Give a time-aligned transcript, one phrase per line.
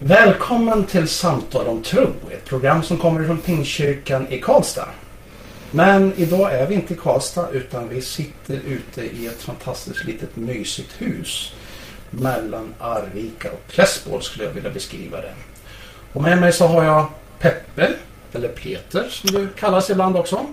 [0.00, 4.88] Välkommen till Samtal om tro, ett program som kommer från Pingstkyrkan i Karlstad.
[5.70, 10.36] Men idag är vi inte i Karlstad utan vi sitter ute i ett fantastiskt litet
[10.36, 11.52] mysigt hus
[12.10, 15.32] mellan Arvika och Klässbol skulle jag vilja beskriva det.
[16.12, 17.06] Och med mig så har jag
[17.38, 17.90] Peppe,
[18.32, 20.46] eller Peter som du kallas ibland också.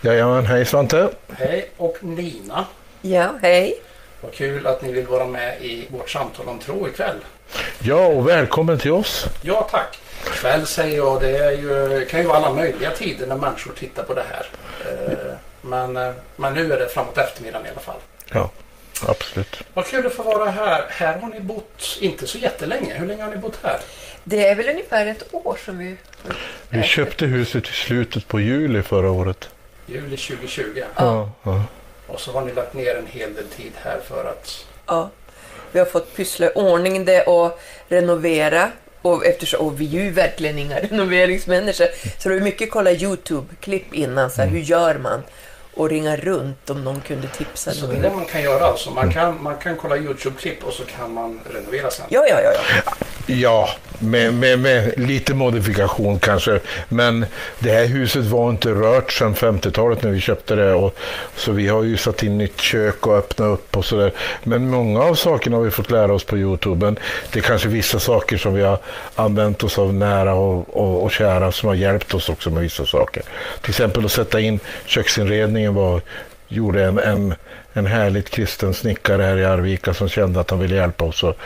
[0.00, 1.08] Jajamän, hej Svante.
[1.28, 2.64] Hej och Nina.
[3.02, 3.74] Ja, hej.
[4.26, 7.16] Vad kul att ni vill vara med i vårt samtal om tro ikväll.
[7.78, 9.26] Ja, och välkommen till oss.
[9.42, 9.98] Ja tack.
[10.24, 14.02] Kväll säger jag, det är ju, kan ju vara alla möjliga tider när människor tittar
[14.02, 14.46] på det här.
[14.90, 18.00] Eh, Men, eh, men nu är det framåt eftermiddagen i alla fall.
[18.32, 18.50] Ja,
[19.06, 19.62] absolut.
[19.74, 20.84] Vad kul att få vara här.
[20.88, 22.94] Här har ni bott inte så jättelänge.
[22.94, 23.80] Hur länge har ni bott här?
[24.24, 25.96] Det är väl ungefär ett år som vi...
[26.68, 29.48] Vi köpte huset i slutet på juli förra året.
[29.86, 30.82] Juli 2020.
[30.96, 31.30] Ja.
[31.42, 31.62] ja.
[32.06, 34.64] Och så har ni lagt ner en hel del tid här för att...
[34.86, 35.10] Ja.
[35.72, 38.70] Vi har fått pyssla i ordning det och renovera.
[39.02, 41.86] Och, eftersom, och vi är ju verkligen inga renoveringsmänniskor.
[42.18, 44.30] Så det var mycket kolla YouTube-klipp innan.
[44.30, 45.22] Så här, Hur gör man?
[45.76, 47.72] Och ringa runt om någon kunde tipsa.
[47.72, 48.02] Så det är någon.
[48.02, 48.90] det man kan göra alltså.
[48.90, 52.06] Man kan, man kan kolla YouTube-klipp och så kan man renovera sen.
[52.08, 52.50] Ja, ja, ja.
[52.86, 52.92] ja.
[53.28, 56.60] Ja, med, med, med lite modifikation kanske.
[56.88, 57.26] Men
[57.58, 60.74] det här huset var inte rört sedan 50-talet när vi köpte det.
[60.74, 60.96] Och,
[61.36, 64.12] så vi har ju satt in nytt kök och öppnat upp och sådär.
[64.42, 66.86] Men många av sakerna har vi fått lära oss på Youtube.
[66.86, 66.98] Men
[67.32, 68.78] det är kanske vissa saker som vi har
[69.14, 72.86] använt oss av nära och, och, och kära som har hjälpt oss också med vissa
[72.86, 73.22] saker.
[73.60, 76.00] Till exempel att sätta in köksinredningen var,
[76.48, 77.34] gjorde en, en
[77.76, 81.36] en härligt kristen snickare här i Arvika som kände att han ville hjälpa oss och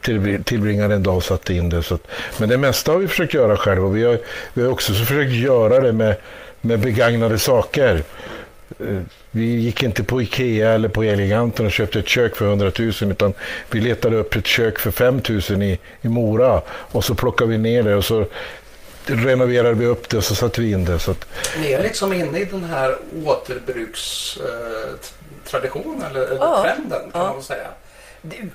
[0.00, 1.82] till, tillbringade en dag och satte in det.
[1.82, 2.06] Så att,
[2.38, 4.18] men det mesta har vi försökt göra själva och vi har,
[4.54, 6.16] vi har också försökt göra det med,
[6.60, 8.02] med begagnade saker.
[8.80, 12.72] Eh, vi gick inte på Ikea eller på Eleganten och köpte ett kök för 100
[12.78, 13.32] 000 utan
[13.70, 17.58] vi letade upp ett kök för 5 000 i, i Mora och så plockade vi
[17.58, 18.26] ner det och så
[19.10, 20.98] renoverade vi upp det och så satte vi in det.
[20.98, 21.26] Så att,
[21.60, 26.62] Ni är liksom inne i den här återbrukstraditionen eller, eller Ja.
[26.62, 27.32] trenden kan Ja.
[27.32, 27.66] man säga.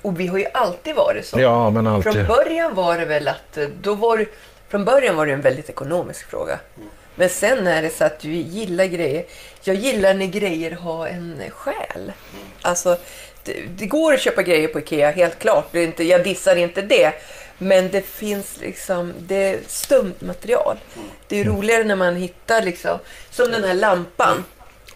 [0.02, 1.40] Och vi har ju alltid varit så.
[1.40, 2.12] ja, men alltid.
[2.12, 4.26] Från början var det väl att eh, då var det,
[4.68, 6.58] från början var det en väldigt ekonomisk fråga.
[7.14, 9.24] Men sen är det så att vi gillar grejer.
[9.62, 12.12] Jag gillar när grejer har en själ.
[12.62, 12.96] Alltså,
[13.44, 15.66] det, det går att köpa grejer på Ikea, helt klart.
[15.72, 17.12] Det är inte, jag dissar inte det.
[17.58, 20.76] Men det finns liksom, det är stumt material.
[21.28, 22.98] Det är roligare när man hittar liksom,
[23.30, 24.44] som den här lampan.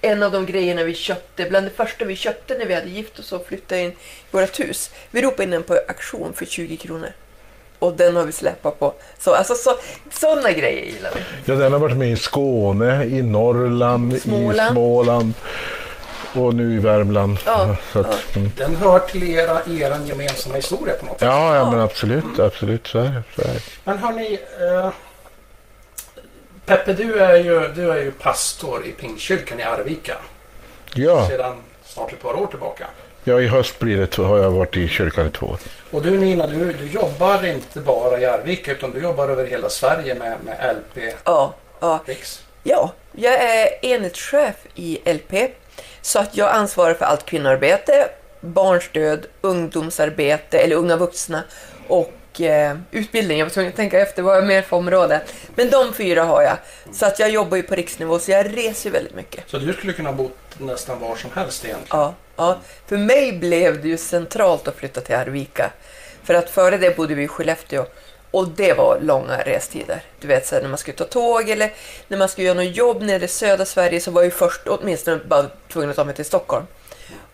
[0.01, 3.19] En av de grejerna vi köpte, bland det första vi köpte när vi hade gift
[3.19, 3.97] oss och flyttade in i
[4.31, 4.91] vårt hus.
[5.11, 7.13] Vi ropade in den på auktion för 20 kronor.
[7.79, 8.95] Och den har vi släpat på.
[9.19, 9.71] Så, alltså, så,
[10.11, 11.21] sådana grejer gillar vi.
[11.45, 15.35] Ja, den har varit med i Skåne, i Norrland, i Småland.
[16.35, 17.39] Och nu i Värmland.
[17.47, 18.53] Ja, så att, mm.
[18.57, 21.29] Den hör till era, er gemensamma historia på något sätt.
[21.29, 23.23] ja, ja, men absolut, absolut, så är det.
[23.37, 23.61] Så är det.
[23.85, 24.91] Men hörni, eh,
[26.67, 30.15] Peppe du är, ju, du är ju pastor i Pingstkyrkan i Arvika
[30.95, 32.87] Ja, sedan snart ett par år tillbaka.
[33.25, 35.59] ja, i höst blir det, har jag varit i kyrkan i två år.
[35.91, 39.69] Och du Nina, du, du jobbar inte bara i Arvika utan du jobbar över hela
[39.69, 42.01] Sverige med, med LP Ja, ja.
[42.07, 42.43] Riks.
[42.63, 45.33] ja, jag är enhetschef i LP.
[46.09, 48.09] Så att jag ansvarar för allt kvinnoarbete,
[48.41, 51.43] barnstöd, ungdomsarbete eller unga vuxna
[51.89, 53.39] och eh, utbildning.
[53.39, 55.21] Jag var tvungen att tänka efter vad jag mer för område.
[55.55, 56.57] Men de fyra har jag.
[56.93, 59.51] Så att jag jobbar ju på riksnivå så jag reser väldigt mycket.
[59.51, 62.01] Så du skulle kunna bo nästan var som helst egentligen.
[62.01, 62.59] Ja, ja.
[62.87, 65.71] För mig blev det ju centralt att flytta till Arvika.
[66.23, 67.87] För att före det bodde vi i Skellefteå.
[68.31, 70.03] Och det var långa restider.
[70.21, 71.73] Du vet, så här, när man skulle ta tåg eller
[72.09, 75.21] när man skulle göra något jobb nere i södra Sverige så var jag först åtminstone
[75.25, 76.67] bara tvungen att ta mig till Stockholm.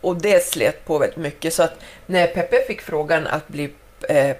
[0.00, 1.54] Och det slet på väldigt mycket.
[1.54, 1.72] Så att
[2.06, 3.70] när Peppe fick frågan att bli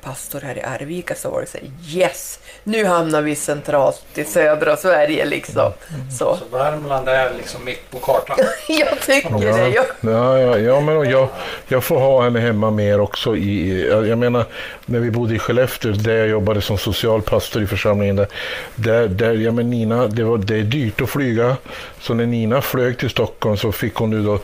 [0.01, 1.67] pastor här i Arvika så var det så här,
[1.99, 2.39] yes!
[2.65, 5.73] Nu hamnar vi centralt i södra Sverige liksom.
[6.19, 8.37] Så Så Värmland är liksom mitt på kartan.
[8.69, 9.47] jag tycker det.
[9.47, 11.29] Ja, Jag, ja, ja, ja men jag,
[11.69, 13.37] jag får ha henne hemma mer också.
[13.37, 14.45] I, jag jag menar,
[14.87, 18.29] när vi bodde i Skellefteå, där jag jobbade som socialpastor i församlingen, där,
[18.75, 21.57] där, där ja, men Nina, det, var, det är dyrt att flyga.
[22.01, 24.39] Så när Nina flög till Stockholm så fick hon nu då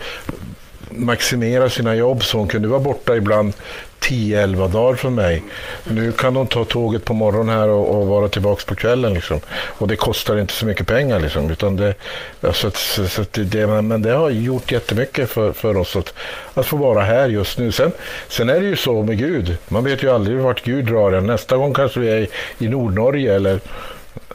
[0.91, 3.53] maximera sina jobb så hon kunde vara borta ibland
[4.00, 5.43] 10-11 dagar från mig.
[5.85, 9.14] Nu kan de ta tåget på morgonen här och, och vara tillbaka på kvällen.
[9.14, 9.41] Liksom.
[9.50, 11.20] Och det kostar inte så mycket pengar.
[11.20, 11.94] Liksom, utan det,
[12.41, 16.14] alltså, så, så det, men det har gjort jättemycket för, för oss att,
[16.55, 17.73] att få vara här just nu.
[17.73, 17.93] Sen,
[18.29, 19.56] sen är det ju så med Gud.
[19.69, 21.26] Man vet ju aldrig vart Gud drar en.
[21.26, 23.61] Nästa gång kanske vi är i, i Nordnorge eller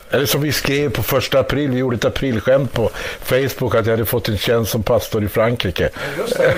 [0.09, 2.89] eller som vi skrev på första april, vi gjorde ett aprilskämt på
[3.21, 5.89] Facebook att jag hade fått en tjänst som pastor i Frankrike.
[6.17, 6.55] Just det,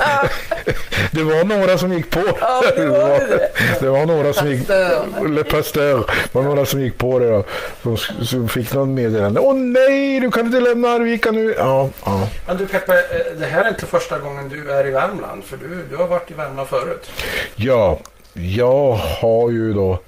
[1.10, 2.22] det var några som gick på.
[2.40, 3.50] Ja, det var det.
[3.80, 4.68] det var några som gick...
[5.50, 5.98] Pastör.
[5.98, 7.44] Det var några som gick på det.
[7.82, 9.40] Som, som fick någon meddelande.
[9.40, 11.54] Åh nej, du kan inte lämna Arvika nu.
[11.58, 12.28] Ja, ja.
[12.46, 15.44] Men du Peppe, eh, det här är inte första gången du är i Värmland.
[15.44, 17.10] För du, du har varit i Värmland förut.
[17.56, 17.98] Ja,
[18.32, 19.98] jag har ju då...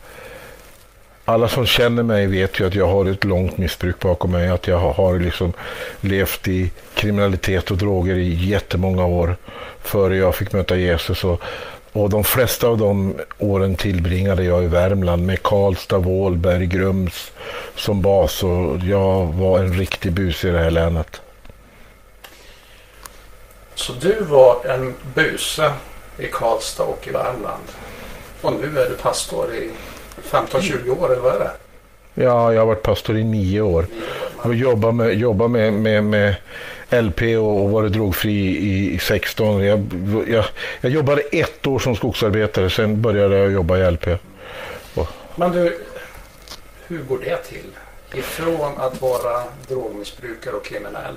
[1.24, 4.48] Alla som känner mig vet ju att jag har ett långt missbruk bakom mig.
[4.48, 5.52] Att jag har- liksom
[6.00, 9.36] levt i kriminalitet och droger i jättemånga år
[9.82, 11.24] före jag fick möta Jesus.
[11.24, 11.40] Och,
[11.92, 17.32] och de flesta av de åren tillbringade jag i Värmland med Karlstad, Vålberg, Grums
[17.76, 18.42] som bas.
[18.42, 21.20] Och jag var en riktig bus i det här länet.
[23.74, 25.72] Så du var en buse
[26.18, 27.62] i Karlstad och i Värmland.
[28.42, 29.70] Och nu är du pastor i
[30.32, 31.50] 15-20 år, eller vad är det?
[32.14, 33.86] Ja, jag har varit pastor i nio år.
[34.36, 36.34] Och jobbar med, jobbar med, med, med
[36.90, 39.64] LP och, och varit drogfri i, i 16.
[39.64, 39.86] Jag,
[40.28, 40.44] jag,
[40.80, 44.06] jag jobbade ett år som skogsarbetare, sen började jag jobba i LP.
[45.36, 45.78] Men du,
[46.86, 47.66] hur går det till?
[48.14, 51.16] Ifrån att vara drogmissbrukare och kriminell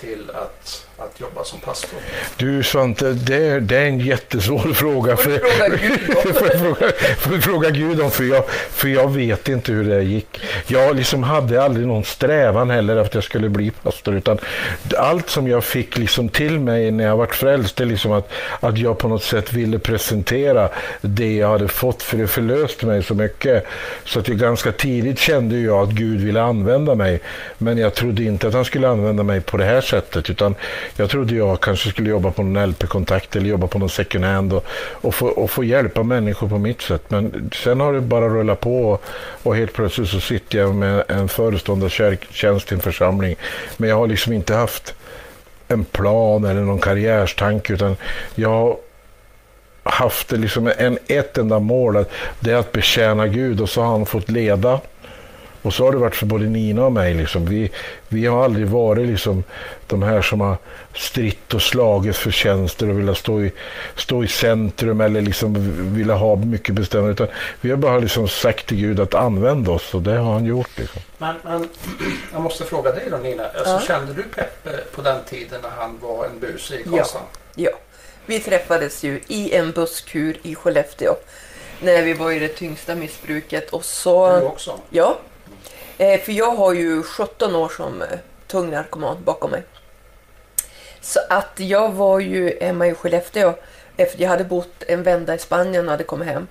[0.00, 1.98] till att, att jobba som pastor?
[2.36, 5.16] Du Svante, det är, det är en jättesvår fråga.
[5.16, 6.92] För, fråga Gud jag fråga,
[7.32, 10.40] jag fråga Gud om, för jag, för jag vet inte hur det gick.
[10.66, 14.38] Jag liksom hade aldrig någon strävan heller att jag skulle bli pastor, utan
[14.96, 18.32] allt som jag fick liksom till mig när jag vart frälst, det är liksom att,
[18.60, 20.68] att jag på något sätt ville presentera
[21.00, 23.66] det jag hade fått, för det förlöste mig så mycket.
[24.04, 27.20] Så att jag ganska tidigt kände jag att Gud ville använda mig,
[27.58, 30.54] men jag trodde inte att han skulle använda mig på det här sättet, utan
[30.96, 34.52] jag trodde jag kanske skulle jobba på någon LP-kontakt eller jobba på någon second hand
[34.52, 37.02] och, och, få, och få hjälpa människor på mitt sätt.
[37.08, 39.02] Men sen har det bara rullat på och,
[39.42, 43.36] och helt plötsligt så sitter jag med en föreståndartjänst i en församling.
[43.76, 44.94] Men jag har liksom inte haft
[45.68, 47.96] en plan eller någon karriärstanke utan
[48.34, 48.76] jag har
[49.82, 52.04] haft det liksom en, ett enda mål,
[52.40, 54.80] det är att betjäna Gud och så har han fått leda.
[55.62, 57.14] Och så har det varit för både Nina och mig.
[57.14, 57.46] Liksom.
[57.46, 57.70] Vi,
[58.08, 59.44] vi har aldrig varit liksom
[59.86, 60.56] de här som har
[60.94, 63.52] stritt och slagit för tjänster och velat stå i,
[63.96, 65.54] stå i centrum eller liksom
[65.94, 67.12] vilja ha mycket bestämmande.
[67.12, 67.28] Utan
[67.60, 70.78] vi har bara liksom sagt till Gud att använda oss och det har han gjort.
[70.78, 71.02] Liksom.
[71.18, 71.68] Men, men
[72.32, 73.42] jag måste fråga dig då Nina.
[73.44, 73.80] Alltså, Ja.
[73.86, 76.96] Kände du Peppe på den tiden när han var en buse i Ja.
[76.96, 77.20] Karlstad?
[77.54, 77.70] Ja,
[78.26, 81.14] vi träffades ju i en busskur i Skellefteå
[81.80, 84.40] när vi var i det tyngsta missbruket och Du så...
[84.42, 84.78] också?
[84.90, 85.18] Ja,
[85.98, 88.08] eh, för jag har ju 17 år som eh,
[88.46, 89.62] tung narkoman bakom mig.
[91.00, 93.54] Så att jag var ju hemma i Skellefteå
[93.96, 96.46] efter jag hade bott en vända i Spanien och hade kommit hem.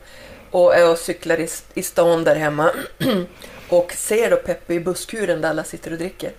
[0.52, 2.72] Och jag cyklar i, i stan där hemma
[3.70, 6.32] och ser då Peppe i busskuren där alla sitter och dricker.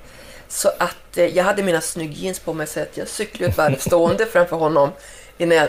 [0.49, 3.59] Så att eh, jag hade mina snygg jeans på mig så att jag cyklade ett
[3.59, 4.91] varv stående framför honom
[5.39, 5.69] innan jag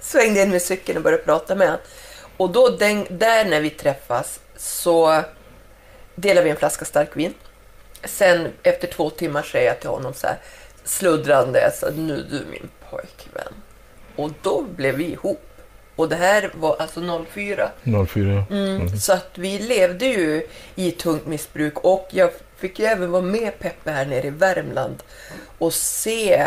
[0.00, 1.82] svängde in med cykeln och började prata med honom.
[2.36, 5.22] Och då den, där när vi träffas så
[6.20, 7.34] delar vi en flaska starkvin.
[8.04, 10.36] Sen efter två timmar säger jag till honom så här
[10.84, 13.52] sluddrande, så nu är du min pojkvän.
[14.16, 15.44] Och då blev vi ihop.
[15.96, 17.70] Och det här var alltså 04.
[18.08, 18.44] 04.
[18.50, 23.22] Mm, Så att vi levde ju i tungt missbruk och jag fick ju även vara
[23.22, 25.02] med Peppe här nere i Värmland
[25.58, 26.46] och se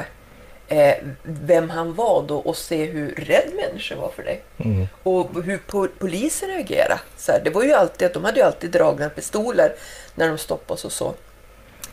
[0.71, 4.43] eh, vem han var då och se hur rädd människor var för dig.
[4.57, 4.87] Mm.
[5.03, 6.99] Och hur po polisen reagerade.
[7.17, 9.75] Så här, det var ju alltid att de hade ju alltid dragna pistoler
[10.15, 11.13] när de stoppade oss och så.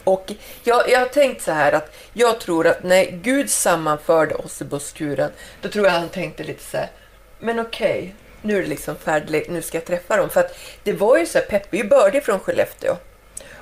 [0.05, 0.33] Och
[0.65, 4.65] jag, jag har tänkt så här att jag tror att när Gud sammanförde oss i
[4.65, 5.31] busskuren,
[5.63, 6.91] då tror jag han tänkte lite så här,
[7.39, 10.31] men okej, nu är det liksom färdigt, nu ska jag träffa dem.
[10.31, 12.97] För att det var ju så här, Peppe är ju bördig från Skellefteå.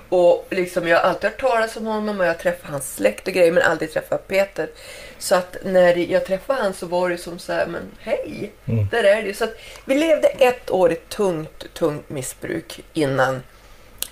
[0.09, 3.29] Och liksom, jag har alltid hört talas om honom och jag har träffat hans släkt
[3.29, 4.69] och grejer men aldrig träffat Peter.
[5.19, 8.87] Så att när jag träffade han så var det som så här, men hej, Mm.
[8.91, 9.35] där är det.
[9.35, 9.55] Så att
[9.85, 13.43] vi levde ett år i tungt, tungt missbruk innan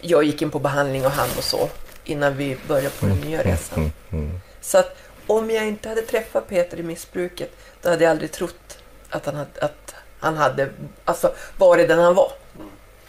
[0.00, 1.68] jag gick in på behandling och han och så.
[2.04, 3.78] Innan vi började på den nya resan.
[3.78, 3.90] Mm.
[4.12, 4.40] Mm.
[4.61, 4.96] Så att
[5.26, 7.50] om jag inte hade träffat Peter i missbruket,
[7.82, 8.78] då hade jag aldrig trott
[9.11, 10.68] att han hade, att han hade
[11.04, 12.32] alltså, varit den han var.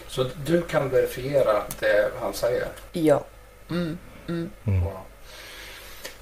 [0.07, 2.67] Så du kan verifiera det han säger?
[2.91, 3.23] Ja.
[3.69, 3.97] Mm.
[4.27, 4.49] Mm.
[4.63, 4.97] Wow.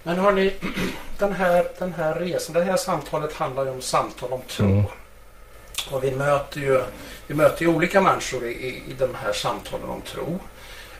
[0.03, 0.53] Men hörni,
[1.17, 4.65] den här, den här resan, det här samtalet handlar ju om samtal om tro.
[4.65, 4.83] Mm.
[5.91, 6.83] Och vi möter ju,
[7.27, 10.39] vi möter ju olika människor i, i, i de här samtalen om tro.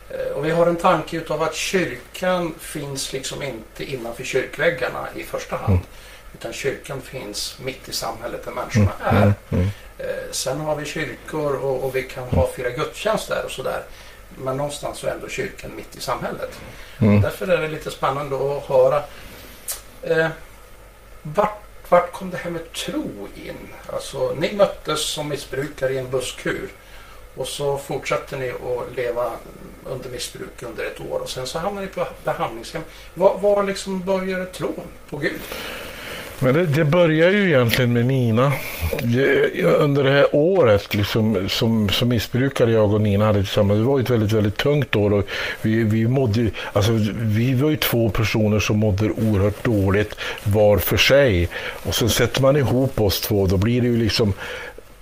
[0.10, 5.24] Eh, Och vi har en tanke utav att kyrkan finns liksom inte innanför kyrkväggarna i
[5.24, 5.74] första hand.
[5.74, 5.86] Mm.
[6.34, 9.16] Utan kyrkan finns mitt i samhället där människorna Mm.
[9.16, 9.22] är.
[9.24, 9.34] Mm.
[9.50, 9.68] Mm.
[9.98, 13.84] Eh, Sen har vi kyrkor och, och vi kan ha fyra gudstjänster och sådär.
[14.38, 16.60] Men någonstans så är ändå kyrkan mitt i samhället.
[17.02, 17.22] Mm.
[17.22, 19.04] Därför är det lite spännande att höra
[20.02, 20.28] eh,
[21.22, 23.68] vart, vart kom det här med tro in?
[23.94, 26.70] Alltså, ni möttes som missbrukare i en busskur
[27.36, 29.32] och så fortsatte ni att leva
[29.86, 32.82] under missbruk under ett år och sen så hamnade ni på behandlingshem.
[33.13, 35.42] Var, var liksom började tron på Gud?
[36.40, 38.52] Men det, det börjar ju egentligen med Nina.
[39.02, 43.84] Det, under det här året liksom, som, som missbrukare jag och Nina hade tillsammans, det
[43.84, 45.13] var ett väldigt, väldigt tungt år.
[45.13, 45.25] Och
[45.62, 50.98] vi, vi, mådde, alltså, vi var ju två personer som mådde oerhört dåligt var för
[50.98, 51.50] sig.
[51.84, 54.34] Och sen sätter man ihop oss två, då blir det ju liksom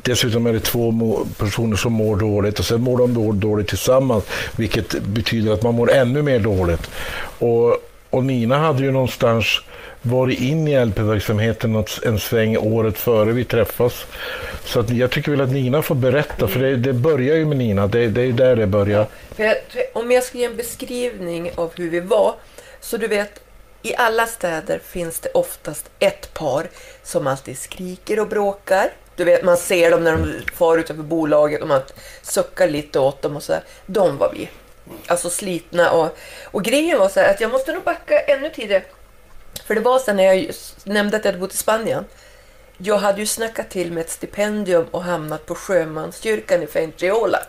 [0.04, 4.24] Dessutom är det två personer som mår dåligt och sen mår de dåligt tillsammans,
[4.56, 6.90] vilket betyder att man mår ännu mer dåligt.
[7.40, 7.78] Och,
[8.10, 9.62] och Nina hade ju någonstans
[10.02, 14.06] varit in i LP-verksamheten en sväng året före vi träffas.
[14.66, 17.58] Så att jag tycker väl att Nina får berätta, för det, det börjar ju med
[17.58, 17.88] Nina.
[17.88, 19.08] Det, det är där det börjar.
[19.36, 19.56] Jag,
[19.94, 22.36] om jag ska ge en beskrivning av hur vi var,
[22.80, 23.42] så du vet,
[23.82, 26.68] i alla städer finns det oftast ett par
[27.04, 28.90] som alltid skriker och bråkar.
[29.16, 31.82] Du vet, man ser dem när de far utanför bolaget och man
[32.22, 33.54] suckar lite åt dem och så.
[33.86, 34.50] De var vi.
[35.08, 38.84] Alltså slitna och, och grejen var så här att jag måste nog backa ännu tidigare.
[39.72, 40.52] För det var sen när jag
[40.84, 42.06] nämnde att jag hade bott i Spanien.
[42.78, 47.40] Jag hade ju snackat till med ett stipendium och hamnat på sjömanskyrkan i Fuengirola.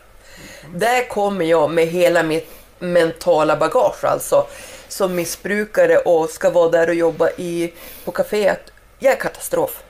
[0.65, 0.79] Mm.
[0.79, 2.49] Där kommer jag med hela mitt
[2.79, 4.47] mentala bagage alltså.
[4.89, 7.73] Som missbrukare och ska vara där och jobba i,
[8.05, 8.73] på kaféet.
[8.99, 9.83] Jag är katastrof.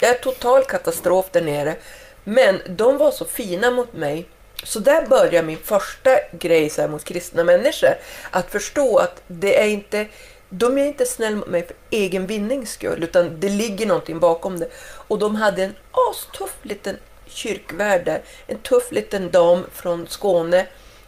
[0.00, 1.76] Jag är total katastrof där nere.
[2.24, 4.26] Men de var så fina mot mig.
[4.64, 7.94] Så där börjar min första grej så mot kristna människor.
[8.30, 10.06] Att förstå att det är inte
[10.50, 14.58] de är inte snälla mot mig för egen vinnings skull, utan det ligger någonting bakom
[14.58, 14.68] det.
[14.82, 15.74] Och de hade en
[16.10, 20.66] astuff liten kyrkvärd där, en tuff liten dam från Skåne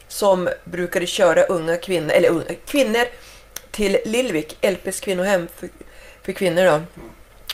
[0.09, 3.05] som brukade köra unga kvinnor, eller unga, kvinnor
[3.71, 5.69] till Lillvik, LPs kvinnohem för,
[6.23, 6.65] för kvinnor.
[6.65, 6.81] Då.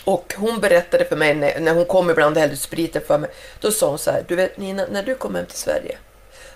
[0.04, 3.30] Och hon berättade för mig när, när hon kom ibland och hällde spriten för mig.
[3.60, 5.98] Då sa hon så här, du vet Nina, när du kommer hem till Sverige,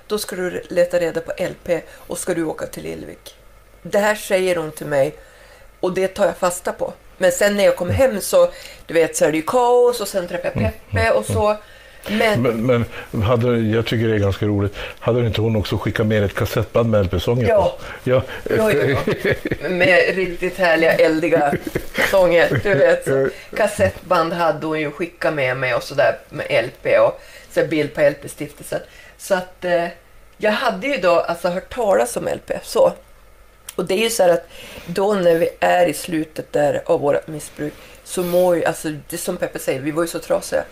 [0.07, 3.37] då ska du leta reda på LP och ska du åka till Lillvik.
[3.83, 5.15] Det här säger hon till mig
[5.81, 6.93] och det tar jag fasta på.
[7.19, 8.51] Men sen när jag kom hem så,
[8.87, 11.57] du vet, så är det ju kaos och sen träffar jag mm, Peppe och så.
[12.09, 14.75] Men, men, men hade, jag tycker det är ganska roligt.
[14.99, 17.77] Hade inte hon också skickat med ett kassettband med LP-sånger ja.
[17.79, 17.85] på?
[18.11, 18.23] Ja.
[18.57, 18.99] ja, ja.
[19.69, 21.55] Med riktigt härliga, eldiga
[22.11, 22.61] sånger.
[22.63, 23.29] Du vet, så.
[23.57, 27.21] Kassettband hade hon ju skickat med mig och sådär med LP och
[27.51, 28.81] så bild på LP-stiftelsen.
[29.19, 29.87] Så att eh,
[30.37, 32.53] jag hade ju då alltså hört talas om LP.
[32.63, 32.93] Så.
[33.75, 34.49] Och det är ju så här att
[34.87, 37.73] då när vi är i slutet där av vårt missbruk
[38.05, 40.65] så mår ju, alltså det som Peppe säger, vi var ju så trasiga.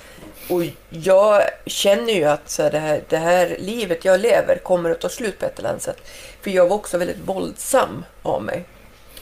[0.49, 4.91] Och jag känner ju att så här, det, här, det här livet jag lever kommer
[4.91, 6.03] att ta slut på ett eller annat sätt.
[6.41, 8.65] För jag var också väldigt våldsam av mig.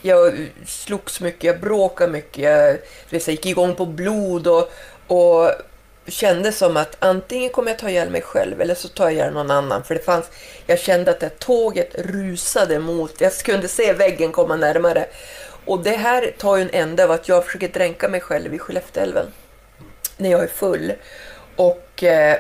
[0.03, 2.79] Jag slogs mycket, jag bråkade mycket, jag,
[3.11, 4.73] jag gick igång på blod och,
[5.07, 5.51] och
[6.09, 9.33] kände som att antingen kommer jag ta ihjäl mig själv eller så tar jag ihjäl
[9.33, 9.85] någon annan.
[9.85, 10.31] För det fanns,
[10.67, 15.07] jag kände att det tåget rusade mot, jag kunde se väggen komma närmare.
[15.65, 18.59] Och det här tar ju en ände av att jag försöker dränka mig själv i
[18.59, 19.27] Skellefteälven.
[20.17, 20.93] När jag är full.
[21.57, 22.39] Och eh,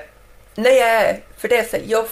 [0.54, 2.06] när jag är, för det är så jag,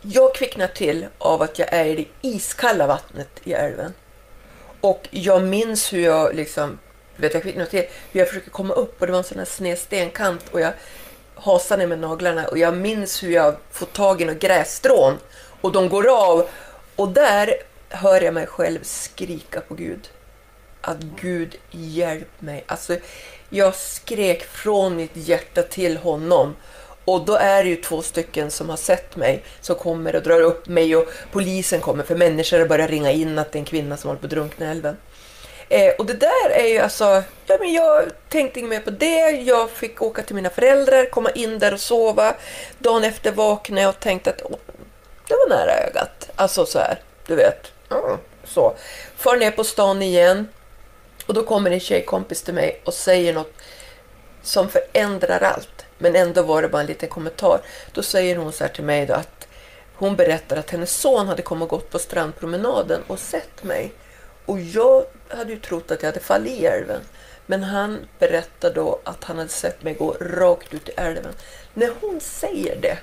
[0.00, 3.92] jag kvicknar till av att jag är i det iskalla vattnet i älven.
[4.80, 6.78] Och jag minns hur jag liksom
[7.20, 7.84] vet, jag fick något till.
[8.12, 10.72] jag försöker komma upp och det var en sån här sned stenkant och jag
[11.34, 15.18] hasar ner med naglarna och jag minns hur jag får tag i några grässtrån
[15.60, 16.48] och de går av
[16.96, 17.54] och där
[17.88, 20.08] hör jag mig själv skrika på Gud.
[20.80, 22.64] Att Gud hjälp mig.
[22.66, 22.96] Alltså,
[23.48, 26.56] jag skrek från mitt hjärta till honom.
[27.04, 30.40] Och då är det ju två stycken som har sett mig som kommer och drar
[30.40, 33.96] upp mig och polisen kommer för människor börjar ringa in att det är en kvinna
[33.96, 34.96] som håller på att drunkna i älven.
[35.72, 39.30] Eh, och det där är ju alltså, ja, men jag tänkte inget mer på det.
[39.30, 42.34] Jag fick åka till mina föräldrar, komma in där och sova.
[42.78, 44.58] Dagen efter vaknade jag och tänkte att oh,
[45.28, 46.30] det var nära ögat.
[46.36, 47.72] Alltså så här, du vet.
[47.90, 48.74] Mm, så.
[49.16, 50.48] Far ner på stan igen.
[51.26, 53.52] Och då kommer en tjejkompis till mig och säger något
[54.42, 55.84] som förändrar allt.
[55.98, 57.60] Men ändå var det bara en liten kommentar.
[57.92, 59.48] Då säger hon så här till mig då att
[59.94, 63.92] hon berättar att hennes son hade kommit och gått på strandpromenaden och sett mig.
[64.46, 65.04] Och jag
[65.36, 67.00] hade ju trott att jag hade fallit i älven.
[67.46, 71.32] Men han berättade då att han hade sett mig gå rakt ut i älven.
[71.74, 72.98] När hon säger det,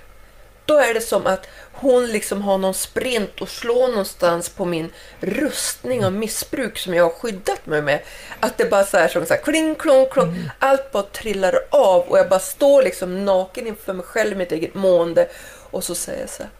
[0.65, 4.91] då är det som att hon liksom har någon sprint och slår någonstans på min
[5.19, 7.99] rustning av missbruk som jag har skyddat mig med.
[8.39, 10.29] Att det bara så här som så här, kling, klong, klong.
[10.29, 10.49] Mm.
[10.59, 14.73] Allt bara trillar av och jag bara står liksom naken inför mig själv, mitt eget
[14.73, 15.29] mående.
[15.71, 16.51] Och så säger jag så här,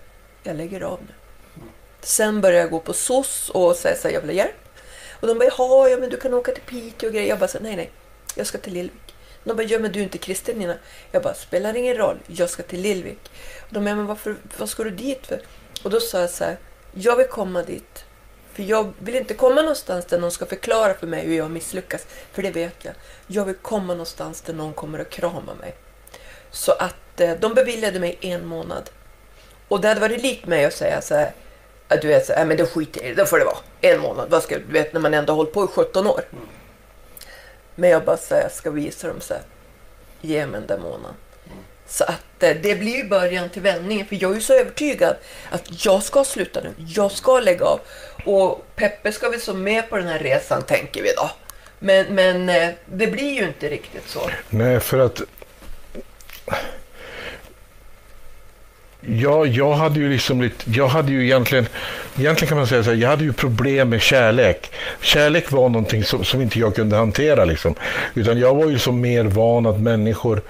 [0.44, 1.14] jag lägger av nu.
[2.02, 4.67] Sen börjar jag gå på SOS och säga så här, jag vill ha hjälp.
[5.20, 7.30] Och de bara, ja men du kan åka till Piteå och grejer.
[7.30, 7.92] Jag bara, så, nej nej.
[8.36, 9.16] jag ska till Lillvik.
[9.44, 10.76] De bara, ja men du är inte kristen Nina.
[11.12, 13.32] Jag bara, spelar ingen roll, jag ska till Lillvik.
[13.62, 15.42] Och de bara, men varför, vad ska du dit för?
[15.84, 16.58] Och då sa jag så här,
[16.94, 18.06] jag vill komma dit.
[18.54, 22.06] För jag vill inte komma någonstans där någon ska förklara för mig hur jag misslyckas.
[22.32, 22.94] För det vet jag.
[23.28, 25.76] Jag vill komma någonstans där någon kommer att krama mig.
[26.52, 28.90] Så att eh, de beviljade mig en månad.
[29.68, 31.32] Och det hade varit likt mig att säga så här,
[31.88, 34.00] du vet, så här, men då skiter jag i det, då får det vara en
[34.00, 34.30] månad.
[34.30, 36.22] Vad ska, du vet, när man ändå har hållit på i 17 år.
[37.76, 39.44] Men jag bara säger, jag ska visa dem så här,
[40.22, 41.16] ge mig den där månaden.
[41.88, 45.16] Så att eh, det blir ju början till vändningen, för jag är ju så övertygad
[45.50, 47.80] att jag ska sluta nu, jag ska lägga av.
[48.26, 51.30] Och Peppe ska väl så med på den här resan, tänker vi då.
[51.80, 54.30] Men, men eh, det blir ju inte riktigt så.
[54.50, 55.22] Nej, för att...
[59.10, 61.68] Ja, jag hade ju liksom lite, jag hade ju egentligen,
[62.18, 64.72] egentligen kan man säga så här, jag hade ju problem med kärlek.
[65.02, 67.76] Kärlek var någonting som, som inte jag kunde hantera liksom.
[68.14, 70.42] Utan jag var ju så mer van att människor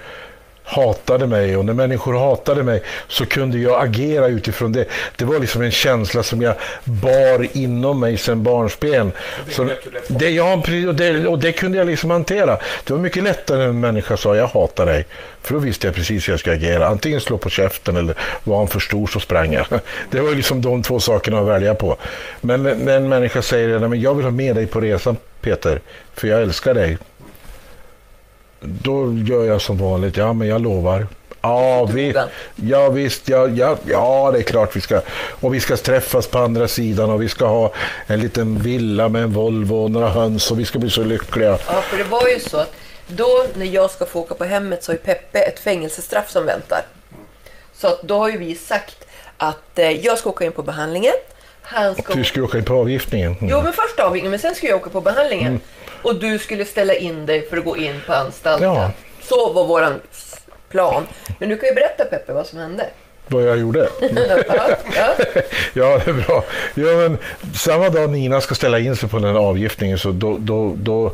[0.68, 4.84] hatade mig och när människor hatade mig så kunde jag agera utifrån det.
[5.16, 9.12] Det var liksom en känsla som jag bar inom mig sedan barnsben.
[9.50, 9.68] Så
[10.08, 10.54] det, ja,
[10.88, 12.58] och, det, och det kunde jag liksom hantera.
[12.84, 15.06] Det var mycket lättare när en människa sa jag hatar dig.
[15.42, 16.86] För då visste jag precis hur jag skulle agera.
[16.86, 19.66] Antingen slå på käften eller var han för stor så sprang jag.
[20.10, 21.96] Det var liksom de två sakerna att välja på.
[22.40, 25.80] Men när en människa säger jag vill ha med dig på resan Peter,
[26.14, 26.98] för jag älskar dig
[28.60, 30.16] då gör jag som vanligt.
[30.16, 31.06] Ja, men jag lovar.
[31.40, 32.14] Ja, vi,
[32.56, 35.00] ja visst, ja, ja, ja, det är klart vi ska.
[35.40, 37.72] Och vi ska träffas på andra sidan och vi ska ha
[38.06, 41.58] en liten villa med en Volvo och några höns och vi ska bli så lyckliga.
[41.66, 42.72] Ja, för det var ju så att
[43.06, 46.46] då när jag ska få åka på hemmet så har ju Peppe ett fängelsestraff som
[46.46, 46.82] väntar.
[47.74, 49.04] Så att då har ju vi sagt
[49.36, 51.14] att eh, jag ska åka in på behandlingen.
[51.62, 52.14] Han ska...
[52.14, 53.36] Du ska åka in på avgiftningen?
[53.40, 53.50] Mm.
[53.50, 55.46] Jo, men först avgiftningen, men sen ska jag åka på behandlingen.
[55.46, 55.60] Mm.
[56.02, 58.68] Och du skulle ställa in dig för att gå in på anstalten.
[58.68, 58.90] Ja.
[59.22, 60.00] Så var våran
[60.68, 61.06] plan.
[61.38, 62.86] Men du kan ju berätta Peppe vad som hände.
[63.28, 63.88] Vad jag gjorde?
[64.00, 64.38] ja,
[64.94, 65.14] ja.
[65.74, 66.44] ja, det är bra.
[66.74, 67.18] Ja, men,
[67.54, 71.12] samma dag Nina ska ställa in sig på den avgiftningen så då, då, då,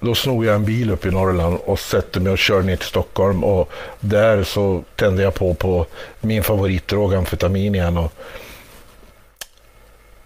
[0.00, 2.86] då snor jag en bil upp i Norrland och sätter mig och kör ner till
[2.88, 3.44] Stockholm.
[3.44, 5.86] Och där så tände jag på på
[6.20, 7.98] min favoritdrog amfetamin igen.
[7.98, 8.12] Och,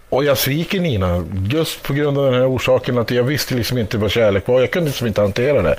[0.09, 3.77] och jag sviker Nina just på grund av den här orsaken att jag visste liksom
[3.77, 4.59] inte vad kärlek var.
[4.59, 5.75] Jag kunde liksom inte hantera det.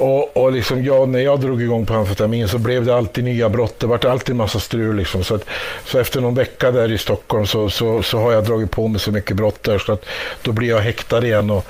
[0.00, 3.48] Och, och liksom jag, när jag drog igång på amfetamin så blev det alltid nya
[3.48, 3.78] brott.
[3.78, 4.96] Det var alltid en massa strul.
[4.96, 5.24] Liksom.
[5.24, 5.44] Så, att,
[5.84, 9.00] så efter någon vecka där i Stockholm så, så, så, har jag dragit på mig
[9.00, 10.04] så mycket brott där så att
[10.42, 11.66] då blir jag häktad igen och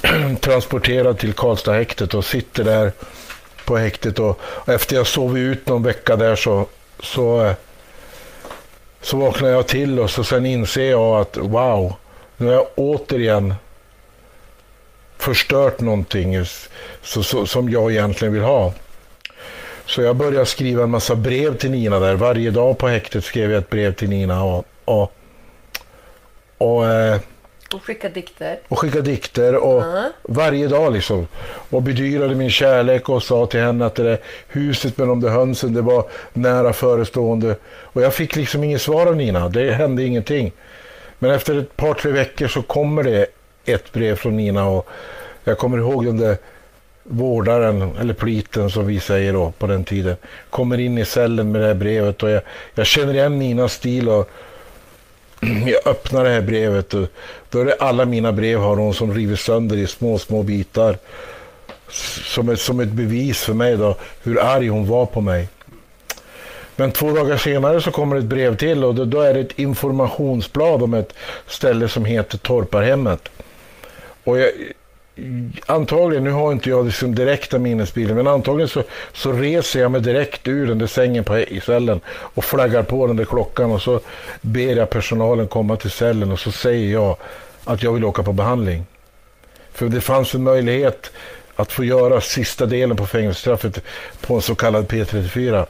[0.40, 2.92] transporterad till Karlstadhäktet och sitter där
[3.64, 4.18] på häktet.
[4.18, 6.66] Och, och efter jag sovit ut någon vecka där så,
[7.00, 7.52] så eh,
[9.04, 11.94] så vaknar jag till och så sen inser jag att wow,
[12.36, 13.54] nu har jag återigen
[15.18, 16.44] förstört någonting
[17.02, 18.72] så, så, som jag egentligen vill ha.
[19.86, 22.14] Så jag började skriva en massa brev till Nina där.
[22.14, 24.44] Varje dag på häktet skrev jag ett brev till Nina.
[24.44, 25.12] Och, och,
[26.58, 27.20] och eh,
[27.74, 28.58] och skicka dikter.
[28.68, 30.08] Och skicka dikter och uh-huh.
[30.22, 31.28] varje dag liksom.
[31.70, 35.28] Och bedyrade min kärlek och sa till henne att det där huset med de där
[35.28, 37.56] hönsen, det var nära förestående.
[37.66, 39.48] Och jag fick liksom inget svar av Nina.
[39.48, 40.52] Det hände ingenting.
[41.18, 43.26] Men efter ett par, tre veckor så kommer det
[43.64, 44.88] ett brev från Nina och
[45.44, 46.36] jag kommer ihåg den där
[47.02, 50.16] vårdaren, eller pliten som vi säger då på den tiden,
[50.50, 52.42] kommer in i cellen med det här brevet och jag,
[52.74, 54.30] jag känner igen Ninas stil och
[55.66, 57.06] jag öppnar det här brevet och
[57.50, 60.98] då är det alla mina brev har hon som river sönder i små, små bitar.
[62.24, 65.48] Som ett, som ett bevis för mig då hur arg hon var på mig.
[66.76, 69.58] Men två dagar senare så kommer ett brev till och då, då är det ett
[69.58, 71.14] informationsblad om ett
[71.46, 73.28] ställe som heter Torparhemmet.
[74.24, 74.50] Och jag,
[75.66, 80.00] antagligen, nu har inte jag liksom direkta minnesbilder, men antagligen så, så reser jag mig
[80.00, 83.82] direkt ur den där sängen på, i cellen och flaggar på den där klockan och
[83.82, 84.00] så
[84.40, 87.16] ber jag personalen komma till cellen och så säger jag
[87.64, 88.86] att jag vill åka på behandling.
[89.72, 91.10] För det fanns en möjlighet
[91.56, 93.80] att få göra sista delen på fängelsestraffet
[94.20, 95.66] på en så kallad P34.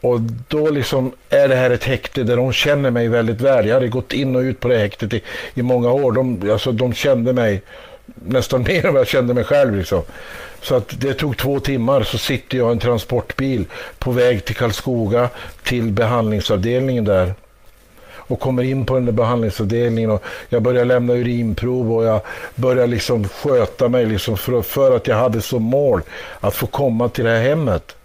[0.00, 3.66] Och då liksom är det här ett häkte där de känner mig väldigt väl.
[3.66, 5.22] Jag hade gått in och ut på det häktet i,
[5.54, 6.12] i många år.
[6.12, 7.62] De, alltså, de kände mig
[8.14, 9.76] nästan mer än vad jag kände mig själv.
[9.76, 10.02] Liksom.
[10.62, 13.64] Så att det tog två timmar så sitter jag i en transportbil
[13.98, 15.28] på väg till Karlskoga
[15.62, 17.34] till behandlingsavdelningen där
[18.28, 22.20] och kommer in på den där behandlingsavdelningen och jag börjar lämna urinprov och jag
[22.54, 26.02] börjar liksom sköta mig liksom för, för att jag hade som mål
[26.40, 27.96] att få komma till det här hemmet.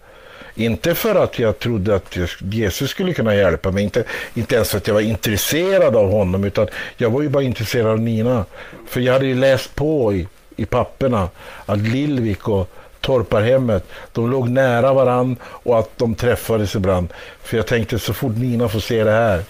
[0.56, 4.78] Inte för att jag trodde att Jesus skulle kunna hjälpa mig, inte, inte ens för
[4.78, 8.46] att jag var intresserad av honom, utan jag var ju bara intresserad av Nina.
[8.88, 11.30] För jag hade ju läst på i, i papperna
[11.66, 12.70] att Lillvik och
[13.02, 17.14] Torparhemmet, de låg nära varann och att de träffades ibland.
[17.44, 19.42] För jag tänkte så fort Nina får se det här,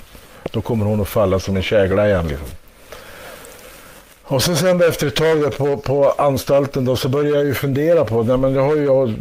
[0.52, 2.28] då kommer hon att falla som en kägla igen.
[2.28, 2.48] Liksom.
[4.24, 8.06] Och sen, sen efter ett tag på, på anstalten då, så började jag ju fundera
[8.06, 9.14] på, nej men jag har ju jag,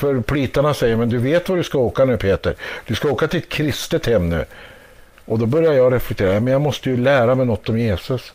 [0.00, 2.54] för plitarna säger, men du vet var du ska åka nu Peter.
[2.86, 4.44] Du ska åka till ett kristet hem nu.
[5.24, 8.32] Och då börjar jag reflektera, men jag måste ju lära mig något om Jesus.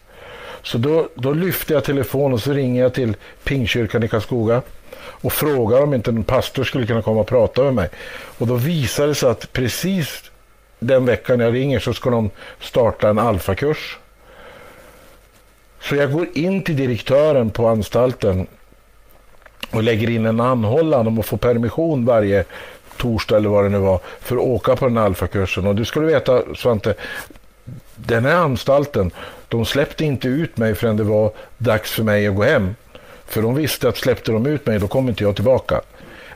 [0.63, 4.61] Så då, då lyfter jag telefonen och så ringer jag till Pingkyrkan i Karlskoga
[5.01, 7.89] och frågar om inte en pastor skulle kunna komma och prata med mig.
[8.37, 10.31] Och då visade det sig att precis
[10.79, 13.97] den veckan jag ringer så ska de starta en alfakurs.
[15.81, 18.47] Så jag går in till direktören på anstalten
[19.71, 22.45] och lägger in en anhållan om att få permission varje
[22.97, 25.67] torsdag eller vad det nu var för att åka på den här alfakursen.
[25.67, 26.93] Och du skulle veta Svante,
[27.95, 29.11] den här anstalten,
[29.47, 32.75] de släppte inte ut mig förrän det var dags för mig att gå hem.
[33.25, 35.81] För de visste att släppte de ut mig, då kommer inte jag tillbaka.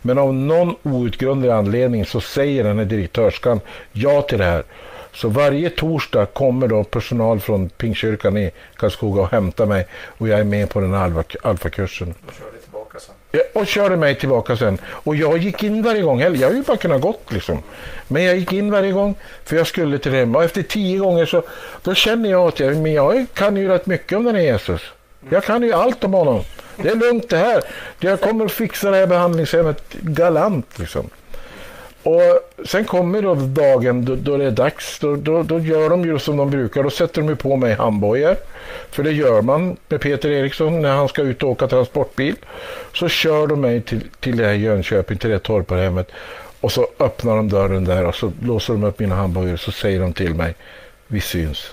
[0.01, 3.59] Men av någon outgrundlig anledning så säger den här direktörskan
[3.91, 4.63] ja till det här.
[5.13, 10.39] Så varje torsdag kommer då personal från Pingkyrkan i Karlskoga och hämtar mig och jag
[10.39, 12.13] är med på den här alfakursen.
[12.27, 12.58] Alfa
[12.89, 12.99] tillbaka
[13.31, 13.41] sen.
[13.53, 14.77] Och körde mig tillbaka sen.
[14.85, 16.19] Och jag gick in varje gång.
[16.19, 17.63] Jag hade ju bara kunnat gått liksom.
[18.07, 20.35] Men jag gick in varje gång för jag skulle till dem.
[20.35, 21.43] Och efter tio gånger så
[21.83, 24.81] då känner jag att jag, men jag kan ju rätt mycket om den här Jesus.
[25.29, 26.43] Jag kan ju allt om honom.
[26.77, 27.63] Det är lugnt det här.
[27.99, 31.09] Jag kommer att fixa det här behandlingshemmet galant liksom.
[32.03, 32.21] Och
[32.65, 34.99] sen kommer då dagen då, då det är dags.
[34.99, 36.83] Då, då, då, gör de ju som de brukar.
[36.83, 38.35] Då sätter de på mig handbojor.
[38.89, 42.35] För det gör man med Peter Eriksson när han ska ut och åka transportbil.
[42.93, 46.11] Så kör de mig till, till det här Jönköping, till det torparhemmet.
[46.61, 49.71] Och så öppnar de dörren där och så låser de upp mina handbojor och så
[49.71, 50.55] säger de till mig,
[51.07, 51.71] vi syns.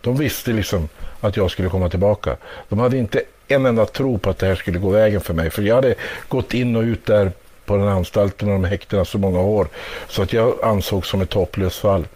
[0.00, 0.88] De visste liksom
[1.20, 2.36] att jag skulle komma tillbaka.
[2.68, 5.50] De hade inte en enda tro på att det här skulle gå vägen för mig.
[5.50, 5.94] För jag hade
[6.28, 7.32] gått in och ut där
[7.68, 9.68] på den anstalten och de häktena så många år.
[10.08, 12.06] Så att jag ansågs som ett hopplöst fall.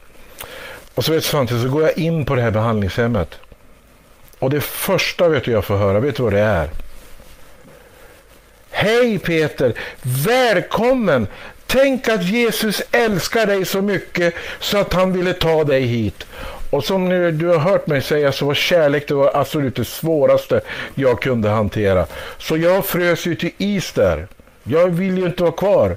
[0.95, 3.38] Och så vet Svante, så går jag in på det här behandlingshemmet.
[4.38, 6.71] Och det första vet du jag får höra, vet du vad det är?
[8.71, 9.75] Hej Peter!
[10.03, 11.27] Välkommen!
[11.67, 16.27] Tänk att Jesus älskar dig så mycket så att han ville ta dig hit.
[16.71, 19.85] Och som nu, du har hört mig säga så var kärlek det var absolut det
[19.85, 20.61] svåraste
[20.95, 22.07] jag kunde hantera.
[22.38, 24.27] Så jag frös ju till is där.
[24.64, 25.96] Jag vill ju inte vara kvar.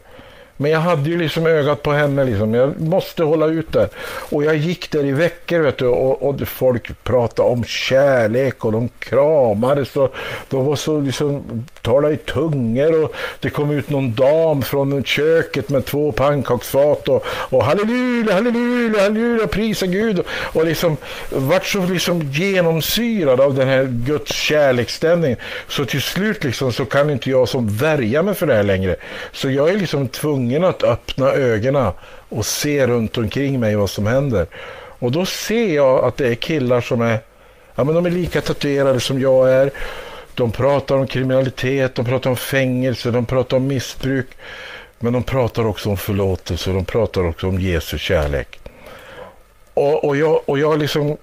[0.58, 2.24] Men jag hade ju liksom ögat på henne.
[2.24, 2.54] Liksom.
[2.54, 3.90] Jag måste hålla ut där.
[4.30, 8.72] Och jag gick där i veckor vet du, och, och folk pratade om kärlek och
[8.72, 9.96] de kramades.
[9.96, 10.16] Och
[10.50, 11.44] de var så liksom,
[11.82, 17.26] talade i tungor och det kom ut någon dam från köket med två pannkaksfat och,
[17.28, 20.20] och halleluja, halleluja, halleluja, prisa Gud.
[20.20, 20.26] Och,
[20.66, 20.98] och liksom
[21.30, 25.38] vart så liksom genomsyrad av den här Guds kärleksstämningen.
[25.68, 28.96] Så till slut liksom så kan inte jag som värja mig för det här längre.
[29.32, 31.92] Så jag är liksom tvungen tvungen att öppna ögonen
[32.30, 34.48] och se runt omkring mig vad som händer.
[35.00, 37.20] Och då ser jag att det är killar som är,
[37.76, 39.72] ja, men de är lika tatuerade som jag är.
[40.36, 44.28] De pratar om kriminalitet, de pratar om fängelse, de pratar om missbruk.
[45.00, 48.60] Men de pratar också om förlåtelse, de pratar också om Jesu kärlek.
[49.74, 51.18] Och, och, jag, och jag liksom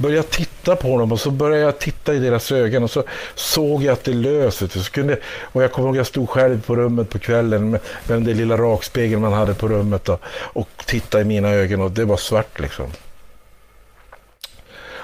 [0.00, 3.82] började titta på dem och så började jag titta i deras ögon och så såg
[3.82, 4.54] jag att det lös.
[4.54, 4.68] sig.
[4.68, 7.80] Så kunde, och jag kommer ihåg att jag stod själv på rummet på kvällen med,
[8.06, 11.80] med den där lilla rakspegeln man hade på rummet då, och tittade i mina ögon
[11.80, 12.86] och det var svart liksom.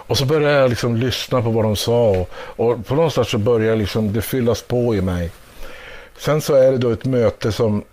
[0.09, 3.39] Och så började jag liksom lyssna på vad de sa och, och på någonstans så
[3.39, 5.31] började liksom det fyllas på i mig.
[6.19, 7.85] Sen så är det då ett möte som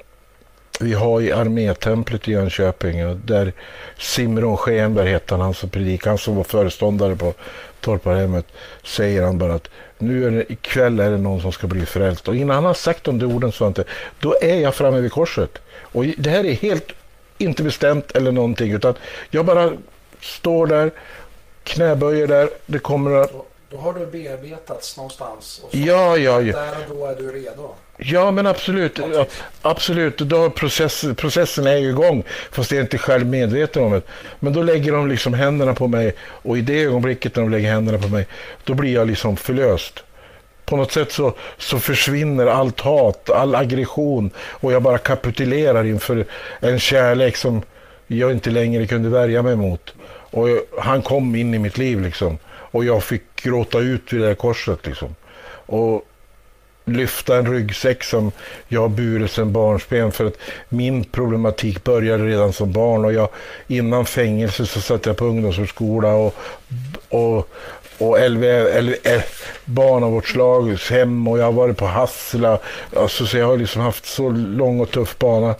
[0.79, 3.53] vi har i armétemplet i Jönköping där
[3.97, 7.33] Simron Schenberg hette han, som predikade, han som var föreståndare på
[7.79, 8.45] Torparhemmet,
[8.83, 12.27] säger han bara att nu är det, ikväll är det någon som ska bli frälst.
[12.27, 13.83] Och innan han har sagt de orden så inte,
[14.19, 15.57] då är jag framme vid korset.
[15.81, 16.91] Och det här är helt
[17.37, 18.93] inte bestämt eller någonting, utan
[19.29, 19.71] jag bara
[20.21, 20.91] står där,
[21.63, 23.31] knäböjer där, det kommer att...
[23.31, 25.61] Då, då har du bearbetats någonstans.
[25.63, 26.57] Och så, ja, ja, ja.
[26.57, 27.75] Där och då är du redo.
[27.97, 28.99] Ja, men absolut.
[29.61, 30.17] Absolut.
[30.17, 34.01] Då process, processen är ju igång, fast jag är inte själv medveten om det.
[34.39, 37.71] Men då lägger de liksom händerna på mig och i det ögonblicket när de lägger
[37.71, 38.27] händerna på mig,
[38.63, 40.03] då blir jag liksom förlöst.
[40.65, 46.25] På något sätt så, så försvinner allt hat, all aggression och jag bara kapitulerar inför
[46.59, 47.61] en kärlek som
[48.07, 49.93] jag inte längre kunde värja mig mot.
[50.05, 50.47] Och
[50.79, 52.37] han kom in i mitt liv liksom.
[52.45, 55.15] Och jag fick gråta ut vid det där korset liksom.
[55.65, 56.05] Och
[56.85, 58.31] lyfta en ryggsäck som
[58.67, 60.37] jag har burit sedan barnsben för att
[60.69, 63.29] min problematik började redan som barn och jag
[63.67, 66.35] innan fängelse så satt jag på ungdomsvårdsskola och,
[67.09, 67.49] och
[67.97, 69.21] och eh,
[69.65, 72.59] barnavårdslagshem och jag har varit på Hassela.
[72.95, 75.55] Alltså, så jag har liksom haft så lång och tuff bana.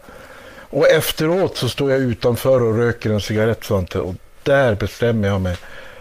[0.74, 5.42] Och efteråt så står jag utanför och röker en cigarett Svante, och där bestämmer jag
[5.42, 5.58] mig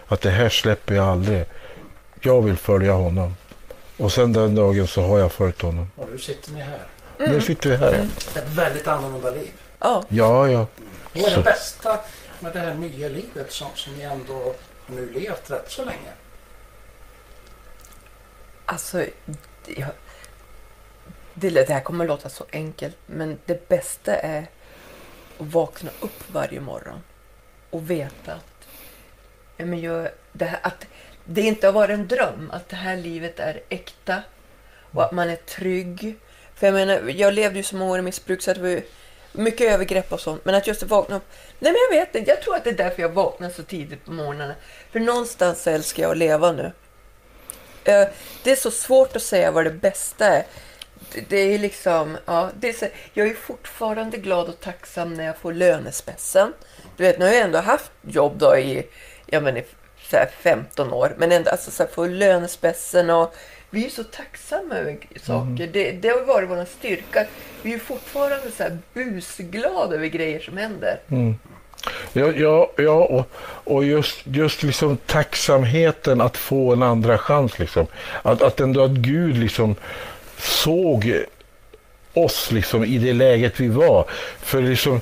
[0.06, 1.44] att det här släpper jag aldrig.
[2.20, 3.34] Jag vill följa honom.
[3.96, 5.90] Och sen den dagen så har jag följt honom.
[5.96, 6.86] Och nu sitter ni här.
[7.18, 8.08] Nu sitter vi här.
[8.34, 9.52] Ett väldigt annorlunda liv.
[9.78, 10.66] Ja, Ja, ja.
[11.12, 11.98] Vad är det bästa
[12.40, 14.54] med det här nya livet som, som ni ändå har
[14.86, 16.12] nu levt rätt så länge?
[18.72, 19.06] alltså...
[19.66, 19.88] Jag,
[21.34, 24.42] det, det här kommer att låta så enkelt, men det bästa är
[25.38, 27.00] att vakna upp varje morgon
[27.70, 28.68] och veta att,
[29.56, 30.86] ja, men jag, det, här, att
[31.24, 34.22] det inte har varit en dröm, att det här livet är äkta
[34.92, 36.16] och att man är trygg.
[36.54, 38.82] För jag menar, jag levde ju så många år i missbruk så det var ju
[39.32, 40.44] mycket övergrepp och sånt.
[40.44, 41.24] Men att just vakna upp,
[41.58, 44.04] nej men jag vet inte, jag tror att det är därför jag vaknar så tidigt
[44.04, 44.54] på morgnarna.
[44.92, 46.72] För någonstans älskar jag att leva nu.
[47.84, 48.08] Eh,
[48.44, 50.44] det är så svårt att säga vad det bästa är.
[51.28, 55.36] Det- är liksom, ja, det är så, jag är fortfarande glad och tacksam när jag
[55.38, 56.52] får lönespessen.
[56.96, 58.86] Du vet, nu har jag ändå haft jobb då i,
[59.26, 59.64] ja men i
[60.12, 61.14] så här 15 år.
[61.18, 63.34] Men ändå, alltså så här, få lönespessen och
[63.70, 65.70] vi är så tacksamma över saker.
[65.72, 67.26] Det, det har varit vår styrka.
[67.62, 71.00] Vi är fortfarande så här busglada över grejer som händer.
[72.12, 73.28] Ja, ja, ja och,
[73.74, 77.58] och just, just liksom tacksamheten att få en andra chans.
[77.58, 77.86] Liksom.
[78.22, 79.76] Att, att ändå att Gud liksom
[80.38, 81.24] såg
[82.14, 84.04] oss liksom i det läget vi var.
[84.40, 85.00] För liksom,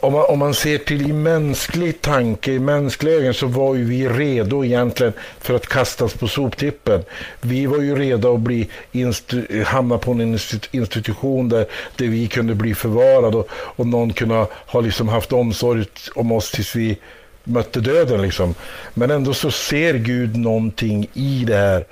[0.00, 3.84] om man, om man ser till i mänsklig tanke, i mänskliga ögon, så var ju
[3.84, 7.04] vi redo egentligen för att kastas på soptippen.
[7.40, 10.38] Vi var ju redo att bli instu- hamna på en
[10.70, 15.84] institution där, där vi kunde bli förvarade och, och någon kunde ha, liksom haft omsorg
[16.14, 16.98] om oss tills vi
[17.44, 18.22] mötte döden.
[18.22, 18.54] Liksom.
[18.94, 21.84] Men ändå så ser Gud någonting i det här.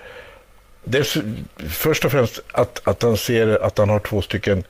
[0.84, 1.20] Det är så,
[1.68, 4.64] först och främst att, att han ser att han har två stycken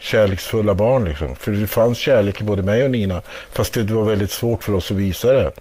[0.00, 1.04] kärleksfulla barn.
[1.04, 1.36] Liksom.
[1.36, 4.74] För det fanns kärlek i både mig och Nina, fast det var väldigt svårt för
[4.74, 5.52] oss att visa det.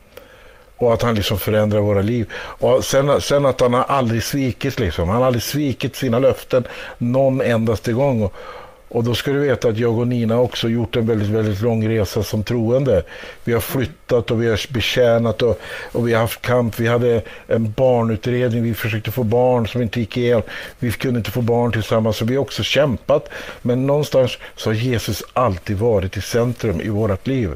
[0.78, 2.32] Och att han liksom förändrar våra liv.
[2.34, 4.80] Och sen, sen att han har aldrig svikit.
[4.80, 5.10] Liksom.
[5.10, 6.64] Han har aldrig svikit sina löften
[6.98, 8.22] någon endaste gång.
[8.22, 8.34] Och,
[8.90, 11.90] och då ska du veta att jag och Nina också gjort en väldigt, väldigt lång
[11.90, 13.04] resa som troende.
[13.44, 15.60] Vi har flyttat och vi har betjänat och,
[15.92, 16.80] och vi har haft kamp.
[16.80, 18.64] Vi hade en barnutredning.
[18.64, 20.42] Vi försökte få barn som inte gick igenom.
[20.80, 22.18] Vi kunde inte få barn tillsammans.
[22.18, 23.30] Så vi har också kämpat.
[23.62, 27.52] Men någonstans så har Jesus alltid varit i centrum i vårt liv.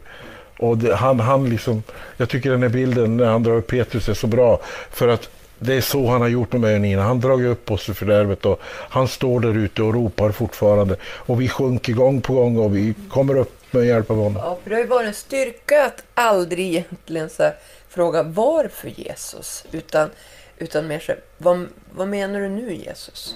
[0.59, 1.83] Och det, han, han liksom,
[2.17, 4.59] jag tycker den här bilden när han drar upp Petrus är så bra.
[4.91, 7.01] För att det är så han har gjort med mig och Nina.
[7.03, 10.95] Han drar upp oss ur fördärvet och han står där ute och ropar fortfarande.
[11.03, 14.41] Och vi sjunker gång på gång och vi kommer upp med hjälp av honom.
[14.45, 17.51] Ja, för det har ju varit en styrka att aldrig egentligen så
[17.89, 20.09] fråga varför Jesus, utan,
[20.57, 23.35] utan mer så här, vad, vad menar du nu Jesus?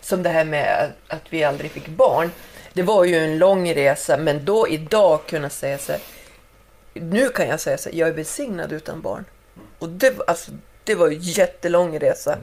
[0.00, 2.30] Som det här med att vi aldrig fick barn.
[2.72, 6.00] Det var ju en lång resa, men då idag kunna säga så här,
[6.94, 9.24] nu kan jag säga så här, jag är välsignad utan barn.
[9.78, 10.50] Och det, alltså,
[10.84, 12.38] det var ju en jättelång resa.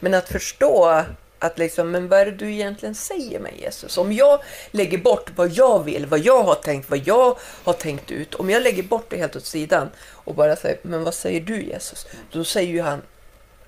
[0.00, 1.04] Men att förstå
[1.38, 3.98] att liksom, men vad är det du egentligen säger med Jesus?
[3.98, 8.10] Om jag lägger bort vad jag vill, vad jag har tänkt, vad jag har tänkt
[8.10, 8.34] ut.
[8.34, 11.62] Om jag lägger bort det helt åt sidan och bara säger, men vad säger du
[11.62, 12.06] Jesus?
[12.32, 13.02] Då säger ju han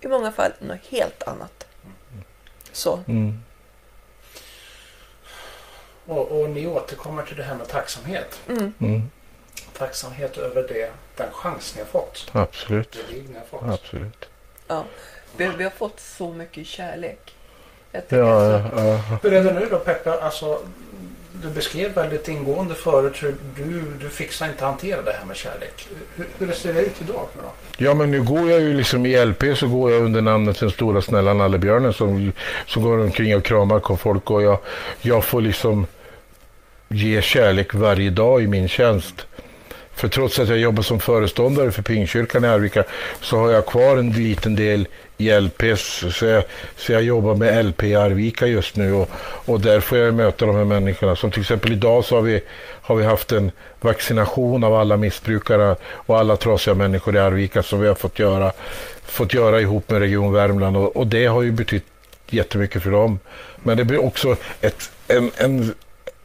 [0.01, 1.67] i många fall något helt annat.
[2.73, 3.01] Så.
[3.09, 3.43] Mm.
[6.07, 8.41] Och, och ni återkommer till det här med tacksamhet.
[8.49, 8.73] Mm.
[8.81, 9.11] Mm.
[9.79, 12.31] Tacksamhet över det, den chans ni har fått.
[12.33, 12.93] Absolut.
[12.93, 13.81] Det liv ni har fått.
[13.81, 14.29] Absolut.
[14.69, 14.85] Ja.
[15.37, 17.35] Vi, vi har fått så mycket kärlek.
[17.93, 19.19] Jag Ja, alltså, ja, ja.
[19.23, 20.13] Hur är det nu då Pekka?
[20.13, 20.59] Alltså,
[21.43, 25.37] du beskrev väldigt ingående förut hur du, du fixar inte att hantera det här med
[25.37, 25.89] kärlek.
[26.17, 27.85] Hur, hur ser det ut idag nu då?
[27.85, 30.71] Ja, men nu går jag ju liksom i LP så går jag under namnet Den
[30.71, 32.33] stora snälla nallebjörnen som,
[32.67, 34.59] som går omkring och kramar på folk och jag,
[35.01, 35.87] jag får liksom
[36.89, 39.27] ge kärlek varje dag i min tjänst.
[39.99, 42.85] För trots att jag jobbar som föreståndare för Pingkyrkan i Arvika
[43.21, 46.05] så har jag kvar en liten del i LPs.
[46.11, 46.45] Så jag,
[46.77, 50.47] så jag jobbar med LP i Arvika just nu och, och där får jag möta
[50.47, 51.17] de här människorna.
[51.17, 55.77] Som till exempel idag så har vi, har vi haft en vaccination av alla missbrukare
[55.85, 58.53] och alla trasiga människor i Arvika som vi har fått göra,
[59.05, 61.85] fått göra ihop med Region Värmland och, och det har ju betytt
[62.31, 63.19] jättemycket för dem.
[63.57, 65.75] Men det blir också ett, en, en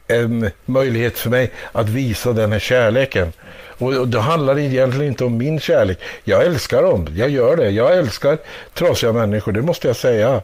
[0.08, 3.32] en möjlighet för mig att visa den här kärleken.
[3.78, 5.98] Och det handlar egentligen inte om min kärlek.
[6.24, 7.70] Jag älskar dem, jag gör det.
[7.70, 8.38] Jag älskar
[8.74, 10.42] trasiga människor, det måste jag säga.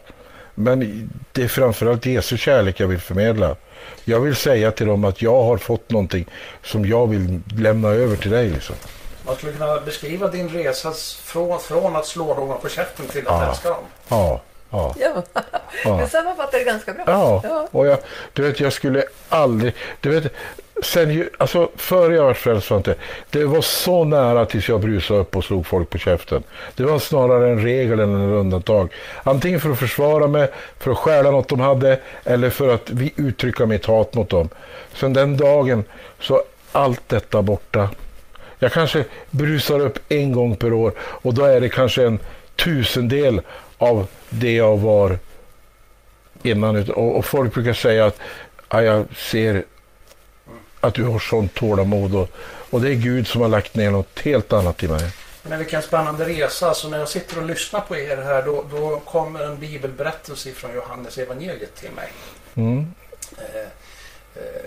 [0.55, 3.57] Men det är framförallt Jesu kärlek jag vill förmedla.
[4.05, 6.27] Jag vill säga till dem att jag har fått någonting
[6.65, 8.51] som jag vill lämna över till dig.
[8.51, 8.77] Liksom.
[9.27, 10.93] Man skulle kunna beskriva din resa
[11.23, 13.49] från, från att slå någon på käften till att Ja.
[13.51, 13.85] älska dem.
[14.09, 14.41] Ja,
[14.71, 15.23] ja, Ja,
[15.85, 16.01] ja.
[16.03, 17.05] du sammanfattar det ganska bra.
[17.07, 17.69] Ja, Ja.
[17.71, 17.99] och jag,
[18.33, 19.75] du vet, jag skulle aldrig...
[20.01, 20.33] Du vet,
[20.83, 22.95] sen ju, alltså, före jag var frälst Svante,
[23.31, 26.43] det var så nära tills jag brusade upp och slog folk på käften.
[26.75, 28.93] Det var snarare en regel än en undantag.
[29.23, 33.13] Antingen för att försvara mig, för att stjäla något de hade, eller för att vi
[33.17, 34.49] uttrycka mitt hat mot dem.
[34.95, 35.85] Sen den dagen
[36.21, 37.89] så allt detta borta.
[38.59, 42.19] Jag kanske brusar upp en gång per år och då är det kanske en
[42.57, 43.41] tusendel
[43.81, 45.19] av det jag var
[46.43, 46.91] innan.
[46.91, 48.19] Och, och folk brukar säga att
[48.69, 49.65] ja, jag ser
[50.81, 52.29] att du har sånt tålamod och,
[52.71, 55.11] och det är Gud som har lagt ner något helt annat i mig.
[55.43, 56.75] Men vilken spännande resa.
[56.75, 60.75] Så när jag sitter och lyssnar på er här då, då kommer en bibelberättelse från
[60.75, 62.09] Johannes evangeliet till mig.
[62.55, 62.87] Mm.
[63.39, 63.61] Eh,
[64.35, 64.63] eh,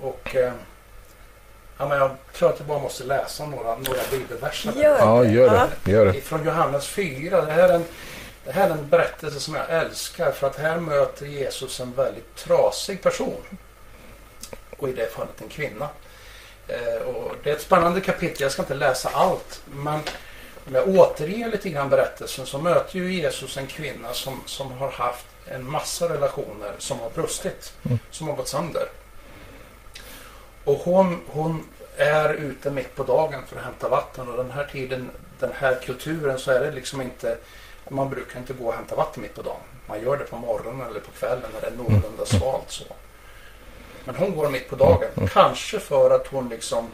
[0.00, 0.52] och eh,
[1.78, 4.72] ja, men jag tror att jag bara måste läsa några, några bibelverser.
[4.76, 5.30] Gör Ja, det.
[5.30, 5.66] gör Ja.
[5.84, 5.90] det.
[5.92, 6.20] Gör det.
[6.20, 7.44] Från Johannes 4.
[7.44, 7.84] Det här, är en,
[8.48, 12.34] det här är en berättelse som jag älskar för att här möter Jesus en väldigt
[12.34, 13.42] trasig person.
[14.78, 15.88] Och i det fallet en kvinna.
[16.68, 18.42] Eh, och det är ett spännande kapitel.
[18.42, 19.62] Jag ska inte läsa allt.
[19.70, 20.00] Men
[20.66, 24.90] om jag återger lite grann berättelsen så möter ju Jesus en kvinna som, som har
[24.90, 27.72] haft en massa relationer som har brustit.
[27.82, 27.98] Mm.
[28.10, 28.88] Som har gått sönder.
[30.64, 34.68] Och hon, hon är ute mitt på dagen för att hämta vatten och den här
[34.72, 37.38] tiden, den här kulturen så är det liksom inte
[37.90, 39.60] man brukar inte gå och hämta vatten mitt på dagen.
[39.86, 42.84] Man gör det på morgonen eller på kvällen när det är någorlunda svalt så.
[44.04, 45.28] Men hon går mitt på dagen.
[45.32, 46.88] Kanske för att hon liksom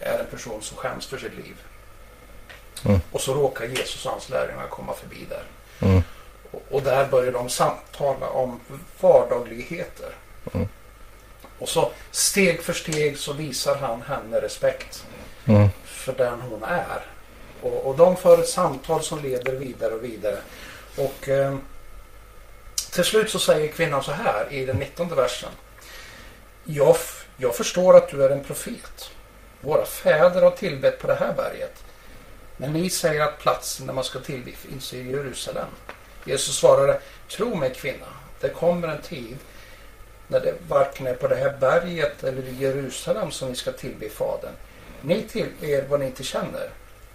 [0.00, 1.56] är en person som skäms för sitt liv.
[2.84, 3.00] Mm.
[3.12, 5.42] Och så råkar Jesus och hans lärjungar komma förbi där.
[5.88, 6.02] Mm.
[6.50, 8.60] Och, och där börjar de samtala om
[9.00, 10.12] vardagligheter.
[10.54, 10.68] Mm.
[11.58, 15.04] Och så steg för steg så visar han henne respekt
[15.48, 15.68] Mm.
[15.84, 17.06] för den hon är.
[17.62, 20.38] Och, och de för ett samtal som leder vidare och vidare.
[20.96, 21.56] Och eh,
[22.92, 25.50] till slut så säger kvinnan så här i den 19 versen.
[26.64, 26.96] Jag,
[27.36, 29.10] jag förstår att du är en profet.
[29.60, 31.84] Våra fäder har tillbett på det här berget.
[32.56, 35.68] Men ni säger att platsen där man ska tillbe finns i Jerusalem.
[36.24, 38.06] Jesus svarade, tro mig kvinna,
[38.40, 39.36] det kommer en tid
[40.28, 44.08] när det varken är på det här berget eller i Jerusalem som ni ska tillbe
[44.08, 44.52] Fadern.
[45.00, 46.70] Ni tillber vad ni inte känner.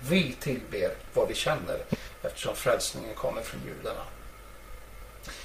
[0.10, 1.78] Vi tillber vad vi känner
[2.22, 4.04] eftersom frälsningen kommer från judarna.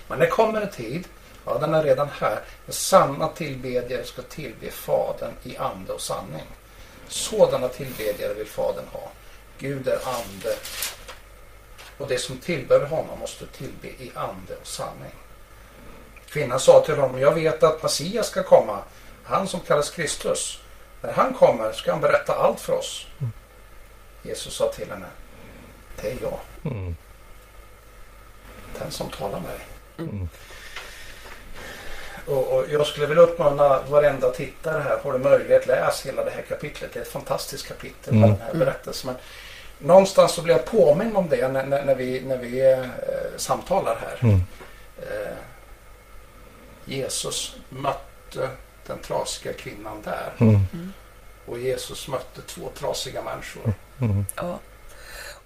[0.08, 1.04] Men det kommer en tid,
[1.44, 6.46] ja den är redan här, när sanna tillbedjare ska tillbe Fadern i ande och sanning.
[7.08, 9.10] Sådana tillbedjare vill Fadern ha.
[9.58, 10.56] Gud är ande
[11.98, 15.14] och det som tillber honom måste tillbe i ande och sanning.
[16.28, 18.78] Kvinnan sa till honom, jag vet att Messias ska komma,
[19.24, 20.60] han som kallas Kristus.
[21.02, 23.06] När han kommer ska han berätta allt för oss.
[23.20, 23.32] Mm.
[24.28, 25.06] Jesus sa till henne,
[26.02, 26.96] det är jag, Mm.
[28.78, 29.66] den som talar med dig.
[30.08, 30.28] Mm.
[32.26, 36.30] Och, och jag skulle vilja uppmana varenda tittare här, har du möjlighet, läs hela det
[36.30, 36.92] här kapitlet.
[36.92, 38.38] Det är ett fantastiskt kapitel med Mm.
[38.38, 39.06] den här berättelsen.
[39.14, 39.16] Men
[39.88, 42.84] någonstans så blir jag påminn om det när, när, när vi, när vi eh,
[43.36, 44.18] samtalar här.
[44.22, 44.40] Mm.
[44.98, 45.36] Eh,
[46.84, 48.48] Jesus mötte
[48.86, 50.32] den trasiga kvinnan där.
[50.38, 50.60] Mm.
[51.48, 53.74] Och Jesus mötte två trasiga människor.
[54.00, 54.26] Mm.
[54.36, 54.58] Ja.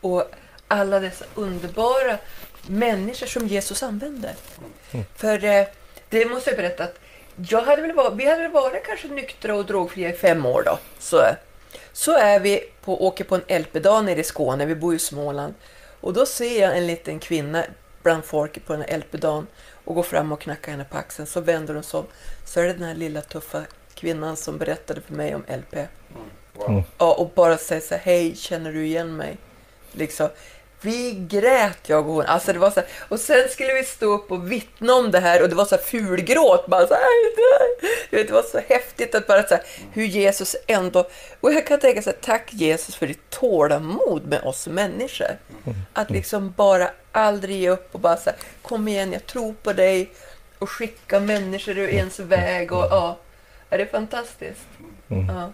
[0.01, 0.25] Och
[0.69, 2.19] alla dessa underbara
[2.67, 4.35] människor som Jesus använde.
[4.93, 5.05] Mm.
[5.17, 5.67] För eh,
[6.09, 6.99] det måste jag berätta att
[7.37, 10.63] jag hade väl varit, vi hade väl varit kanske nyktra och drogfria i fem år
[10.67, 10.79] då.
[10.99, 11.23] Så,
[11.93, 15.55] så är vi på, åker på en LP-dag nere i Skåne, vi bor i Småland.
[16.01, 17.65] Och då ser jag en liten kvinna
[18.03, 19.47] bland folket på den här LP-dagen
[19.85, 21.27] och går fram och knackar henne på axeln.
[21.27, 22.07] Så vänder hon sig om.
[22.45, 23.63] Så är det den här lilla tuffa
[24.03, 25.75] kvinnan som berättade för mig om LP.
[25.75, 25.89] Mm.
[26.55, 26.71] Wow.
[26.71, 26.83] Mm.
[26.99, 29.37] Ja, och bara säga så här, hej, känner du igen mig?
[29.93, 30.29] Liksom.
[30.81, 32.27] Vi grät, jag och hon.
[32.27, 35.21] Alltså det var så här, och sen skulle vi stå upp och vittna om det
[35.21, 36.67] här och det var så här fulgråt.
[36.67, 41.09] Bara så här, det var så häftigt att bara så här, hur Jesus ändå...
[41.41, 45.39] Och jag kan tänka så här, tack Jesus för ditt tålamod med oss människor.
[45.93, 49.73] Att liksom bara aldrig ge upp och bara så här, kom igen, jag tror på
[49.73, 50.13] dig.
[50.59, 53.19] Och skicka människor ur ens väg och ja.
[53.73, 54.67] Är det fantastiskt?
[55.09, 55.51] Ja.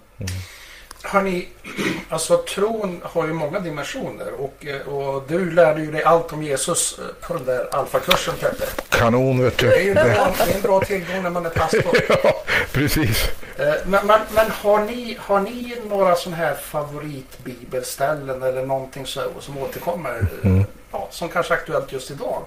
[1.03, 1.49] Hörni,
[2.09, 6.43] alltså tron har ju många dimensioner och, eh, och du lärde ju dig allt om
[6.43, 8.65] Jesus eh, på den där alfakursen Peppe.
[8.89, 10.01] Kanon vet Det är ju du.
[10.01, 11.97] en bra, det är en bra tillgång när man är pastor.
[12.25, 13.25] Ja, precis.
[13.59, 19.23] Eh, Men, men, men har, ni, har ni några sådana här favoritbibelställen eller någonting så,
[19.41, 20.27] som återkommer?
[20.45, 20.65] Mm.
[20.93, 22.43] Ja, som kanske är aktuellt just idag?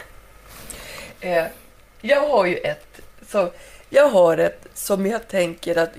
[1.21, 1.43] Eh,
[2.01, 2.99] jag har ju ett,
[3.29, 3.51] så,
[3.93, 5.91] jag har ett som jag tänker att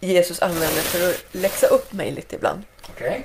[0.00, 2.62] Jesus använder för att läxa upp mig lite ibland.
[2.88, 3.24] Okej?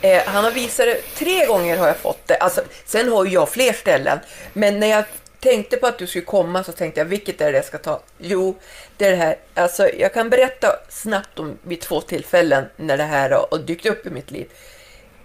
[0.00, 2.36] Eh, han har visat det, tre gånger har jag fått det.
[2.36, 4.18] Alltså, sen har jag fler ställen.
[4.52, 5.04] Men när jag
[5.40, 8.00] tänkte på att du skulle komma så tänkte jag, vilket är det jag ska ta?
[8.18, 8.58] Jo,
[8.96, 9.36] det är det här.
[9.54, 14.06] Alltså, jag kan berätta snabbt om vid två tillfällen när det här har dykt upp
[14.06, 14.48] i mitt liv.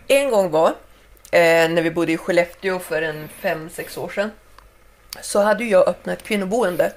[0.08, 0.68] En gång var
[1.32, 4.32] eh, när vi bodde i Skellefteå för en fem, sex år sedan.
[5.22, 6.92] Så hade jag öppnat ett kvinnoboende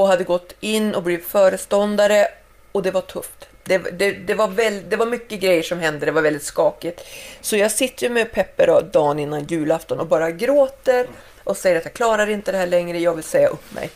[0.00, 2.28] och hade gått in och blivit föreståndare
[2.72, 3.48] och det var tufft.
[3.64, 7.04] Det, det, det, var väl, det var mycket grejer som hände, det var väldigt skakigt.
[7.40, 11.06] Så jag sitter med Peppe dagen innan julafton och bara gråter
[11.44, 13.90] och säger att jag klarar inte det här längre, jag vill säga upp mig.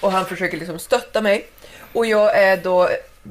[0.00, 1.46] Och han försöker liksom stötta mig.
[1.92, 2.88] Och jag är då,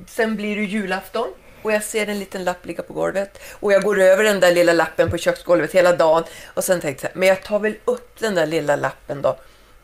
[0.07, 1.28] sen blir det julafton
[1.61, 3.39] och jag ser en liten lapp ligga på golvet.
[3.59, 6.24] Och jag går över den där lilla lappen på köksgolvet hela dagen.
[6.53, 9.38] Och sen tänkte jag, men jag tar väl upp den där lilla lappen då.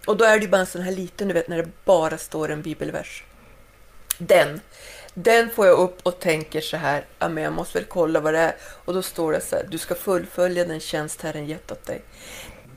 [0.06, 2.18] Och då är det ju bara en sån här liten, du vet, när det bara
[2.18, 3.24] står en bibelvers.
[4.18, 4.62] Den.
[5.14, 8.34] Den får jag upp och tänker så här, ja men jag måste väl kolla vad
[8.34, 8.56] det är.
[8.62, 12.02] Och då står det så här, du ska fullfölja den tjänst Herren gett åt dig.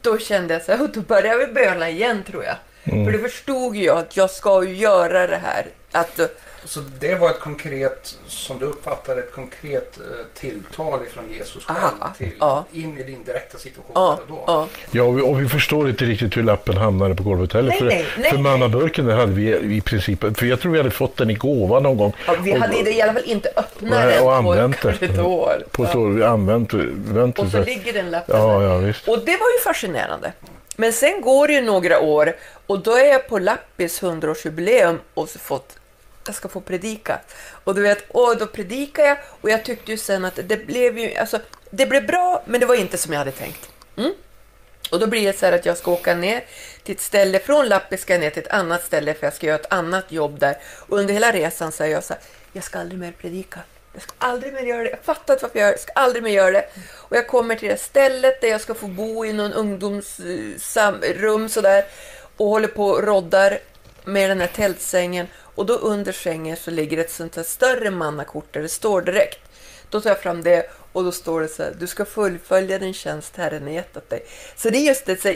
[0.01, 2.57] Då kände jag så här, och då började jag väl böla igen tror jag.
[2.85, 3.05] Mm.
[3.05, 5.67] För det förstod jag att jag ska ju göra det här.
[5.95, 6.21] Att
[6.65, 12.15] så det var ett konkret, som du uppfattar ett konkret eh, tilltal ifrån Jesus själv
[12.19, 12.65] till, ja.
[12.73, 14.45] in i din direkta situation ja, då.
[14.47, 17.69] Ja, ja och, vi, och vi förstår inte riktigt hur lappen hamnade på golvet heller.
[17.69, 20.91] Nej, för nej, nej, för mannaburken hade vi i princip, för jag tror vi hade
[20.91, 22.13] fått den i gåva någon gång.
[22.27, 25.65] Ja, vi och, hade i alla fall inte öppnat den och använt på korridor.
[25.71, 29.09] På så, vi använt, använt och så ligger den lappen ja, ja, visst.
[29.09, 30.33] Och det var ju fascinerande.
[30.77, 32.37] Men sen går det ju några år
[32.67, 35.77] och då är jag på Lappis 100-årsjubileum och fått
[36.27, 37.21] jag ska få predika.
[37.65, 40.99] Och du vet, och då predikade jag och jag tyckte ju sen att det blev
[40.99, 43.71] ju, alltså, det blev bra, men det var inte som jag hade tänkt.
[43.97, 44.13] Mm?
[44.91, 46.45] Och då blir det så här att jag ska åka ner
[46.83, 49.59] till ett ställe, från Lappiska jag ner till ett annat ställe för jag ska göra
[49.59, 50.59] ett annat jobb där.
[50.89, 52.23] Och under hela resan säger jag så här,
[52.53, 53.61] jag ska aldrig mer predika.
[53.93, 54.91] Jag ska aldrig mer göra det.
[54.91, 55.75] Jag fattar inte varför jag gör det.
[55.75, 56.69] Jag ska aldrig mer göra det.
[56.93, 61.85] Och jag kommer till det stället där jag ska få bo i någon ungdomsrum sådär.
[62.37, 63.59] Och håller på och roddar
[64.05, 65.27] med den här tältsängen.
[65.55, 69.41] Och då under sängen så ligger ett sånt här större mannakort där det står direkt.
[69.91, 72.95] Då tar jag fram det och då står det så här, du ska fullfölja den
[72.95, 74.27] tjänst Herren har gett åt dig.
[74.57, 75.35] Så det är just det, så,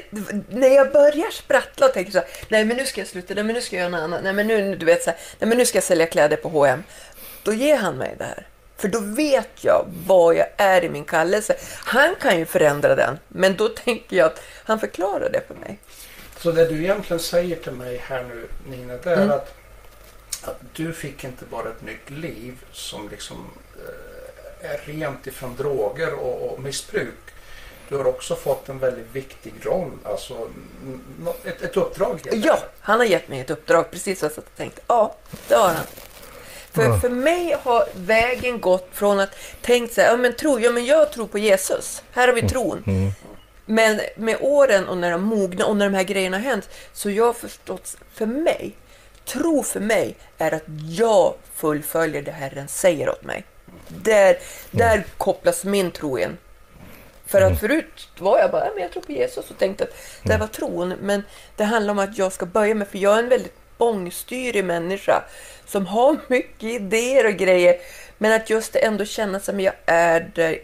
[0.48, 3.44] när jag börjar sprattla och tänker så här, nej men nu ska jag sluta, nej
[3.44, 5.48] men nu ska jag göra något annat, nej men nu, du vet så här, nej
[5.48, 6.82] men nu ska jag sälja kläder på H&M.
[7.42, 8.46] Då ger han mig det här.
[8.76, 11.56] För då vet jag vad jag är i min kallelse.
[11.84, 15.78] Han kan ju förändra den, men då tänker jag att han förklarar det för mig.
[16.38, 19.30] Så det du egentligen säger till mig här nu Nina, det är mm.
[19.30, 19.54] att
[20.44, 26.14] att du fick inte bara ett nytt liv som liksom eh, är rent ifrån droger
[26.14, 27.14] och, och missbruk.
[27.88, 30.50] Du har också fått en väldigt viktig roll, alltså
[31.44, 32.20] ett, ett uppdrag.
[32.32, 34.80] Ja, han har gett mig ett uppdrag, precis vad jag tänkte.
[34.86, 35.14] Ja,
[35.48, 35.84] det har han.
[36.70, 37.00] För, ja.
[37.00, 40.86] för mig har vägen gått från att tänkt så här, ja men tro, ja men
[40.86, 42.02] jag tror på Jesus.
[42.12, 42.84] Här har vi tron.
[42.86, 43.10] Mm.
[43.66, 47.10] Men med åren och när de mogna och när de här grejerna har hänt, så
[47.10, 48.74] jag har förstått, för mig,
[49.28, 53.44] tro för mig är att jag fullföljer det Herren säger åt mig.
[53.88, 54.38] Där,
[54.70, 55.08] där mm.
[55.16, 56.36] kopplas min tro in.
[57.26, 57.58] För att mm.
[57.58, 60.40] förut var jag bara, men jag tror på Jesus och tänkte att det mm.
[60.40, 60.94] var tron.
[61.00, 61.22] Men
[61.56, 65.24] det handlar om att jag ska böja mig, för jag är en väldigt bångstyrig människa
[65.66, 67.76] som har mycket idéer och grejer.
[68.18, 70.58] Men att just ändå känna som jag är där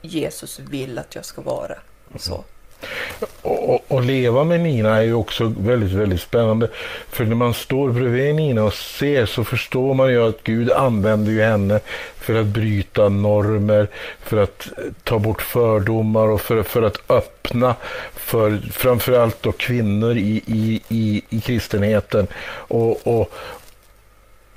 [0.00, 1.78] Jesus vill att jag ska vara.
[2.18, 2.44] Så.
[3.42, 6.68] Och, och, leva med Nina är ju också väldigt, väldigt spännande.
[7.10, 11.32] För när man står bredvid Nina och ser så förstår man ju att Gud använder
[11.32, 11.80] ju henne
[12.16, 13.88] för att bryta normer,
[14.22, 14.68] för att
[15.04, 17.74] ta bort fördomar och för, för att öppna
[18.14, 22.26] för framförallt då kvinnor i, i, i, i kristenheten.
[22.52, 23.32] Och, och,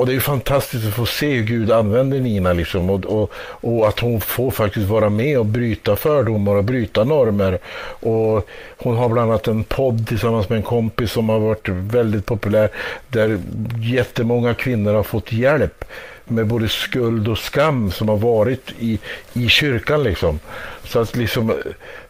[0.03, 3.31] och det är ju fantastiskt att få se hur Gud använder Nina liksom och, och,
[3.37, 7.59] och, att hon får faktiskt vara med och bryta fördomar och bryta normer.
[7.85, 8.47] Och
[8.77, 12.69] hon har bland annat en podd tillsammans med en kompis som har varit väldigt populär
[13.07, 13.39] där
[13.79, 15.85] jättemånga kvinnor har fått hjälp
[16.25, 18.99] med både skuld och skam som har varit i,
[19.33, 20.03] i kyrkan.
[20.03, 20.39] Liksom.
[20.83, 21.61] Så att liksom,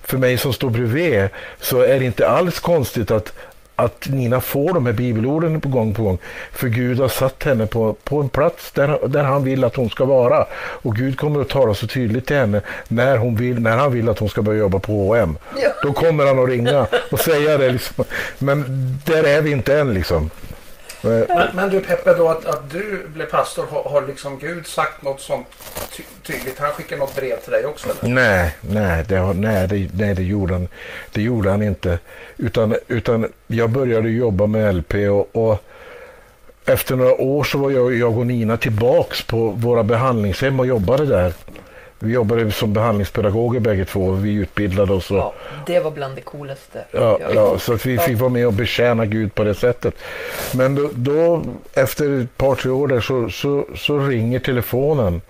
[0.02, 1.30] för mig som står bredvid
[1.60, 3.34] så är det inte alls konstigt att,
[3.76, 6.18] att Nina får de här bibelorden på gång på gång.
[6.52, 9.90] För Gud har satt henne på, på en plats där, där han vill att hon
[9.90, 10.46] ska vara.
[10.56, 14.10] Och Gud kommer att tala så tydligt till henne när, hon vill, när han vill
[14.10, 15.38] att hon ska börja jobba på H&M.
[15.64, 15.70] Ja.
[15.84, 17.72] Då kommer han att ringa och säga det.
[17.72, 18.06] Liksom.
[18.40, 18.66] Men
[19.06, 20.30] där är vi inte än liksom.
[21.04, 25.02] Men, men, du Peppe, då att, att du blev pastor, har, har liksom Gud sagt
[25.02, 25.48] något sånt
[25.92, 26.60] ty tydligt?
[26.60, 27.90] Han skickade något brev till dig också?
[27.90, 28.14] Eller?
[28.14, 30.68] Nej, nej, det, nej, det, nej det, gjorde han,
[31.12, 32.00] det gjorde han inte.
[32.38, 35.64] Utan, utan jag började jobba med LP och, och
[36.66, 41.06] efter några år så var jag, jag och Nina tillbaks på våra behandlingshem och jobbade
[41.06, 41.34] där.
[42.04, 44.12] Vi jobbade som behandlingspedagoger bägge två.
[44.12, 45.12] Vi utbildade oss.
[45.12, 45.34] Och, Ja,
[45.66, 46.86] det var bland det coolaste.
[46.92, 49.96] Ja, ja, så att vi fick vara med och betjäna Gud på det sättet.
[50.54, 51.44] Men då, då
[51.74, 55.22] efter ett par, tre år där så, så, så ringer telefonen.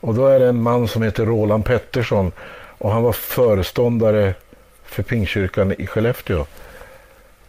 [0.00, 2.32] Och då är det en man som heter Roland Pettersson.
[2.78, 4.34] Och han var föreståndare
[4.84, 6.46] för Pingkyrkan i Skellefteå.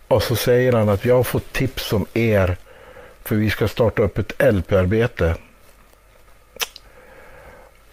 [0.08, 2.58] Och så säger han att jag har fått tips om er.
[3.24, 5.36] För vi ska starta upp ett LP-arbete.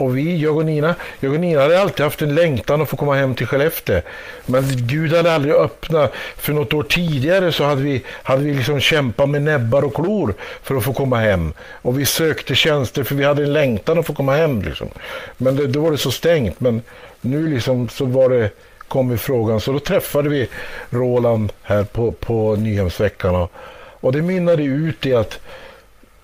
[0.00, 2.96] Och vi, jag och Nina, jag och Nina hade alltid haft en längtan att få
[2.96, 4.00] komma hem till Skellefteå.
[4.46, 6.12] Men Gud hade aldrig öppnat.
[6.36, 10.34] För något år tidigare så hade vi, hade vi liksom kämpat med näbbar och klor
[10.62, 11.52] för att få komma hem.
[11.82, 14.62] Och vi sökte tjänster för vi hade en längtan att få komma hem.
[14.62, 14.88] Liksom.
[15.36, 16.60] Men det, då var det så stängt.
[16.60, 16.82] Men
[17.20, 18.50] nu liksom så var det,
[18.88, 19.60] kom i frågan.
[19.60, 20.48] Så då träffade vi
[20.90, 23.34] Roland här på, på Nyhemsveckan.
[23.34, 23.52] Och,
[24.00, 25.40] och det mynnade ut i att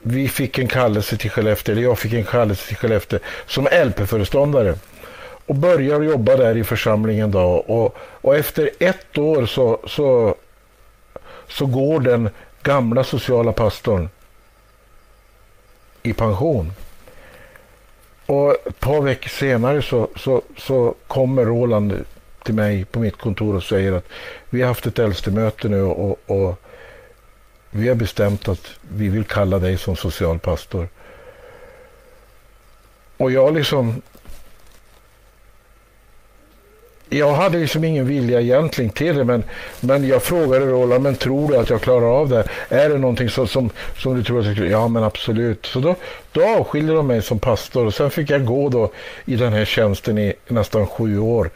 [0.09, 4.75] vi fick en kallelse till Skellefteå, eller jag fick en kallelse till Skellefteå som LP-föreståndare.
[5.47, 7.43] Och börjar jobba där i församlingen då.
[7.43, 10.35] Och, och efter ett år så, så,
[11.49, 12.31] så går den
[12.63, 14.09] gamla sociala pastorn
[16.03, 16.73] i pension.
[18.27, 22.05] Och ett par veckor senare så, så, så kommer Roland
[22.45, 24.09] till mig på mitt kontor och säger att
[24.51, 26.61] vi har haft ett äldstemöte nu och, och
[27.71, 30.89] vi har bestämt att vi vill kalla dig som socialpastor.
[33.17, 34.03] Och jag liksom...
[37.09, 39.45] Jag hade liksom ingen vilja egentligen till det, men,
[39.81, 42.49] men jag frågade Roland, men tror du att jag klarar av det?
[42.69, 44.71] Är det någonting så, som, som du tror att jag skulle...
[44.71, 45.67] Ja, men absolut.
[45.67, 45.95] Så då,
[46.33, 48.93] då avskilde de mig som pastor och sen fick jag gå då
[49.25, 51.51] i den här tjänsten i nästan sju år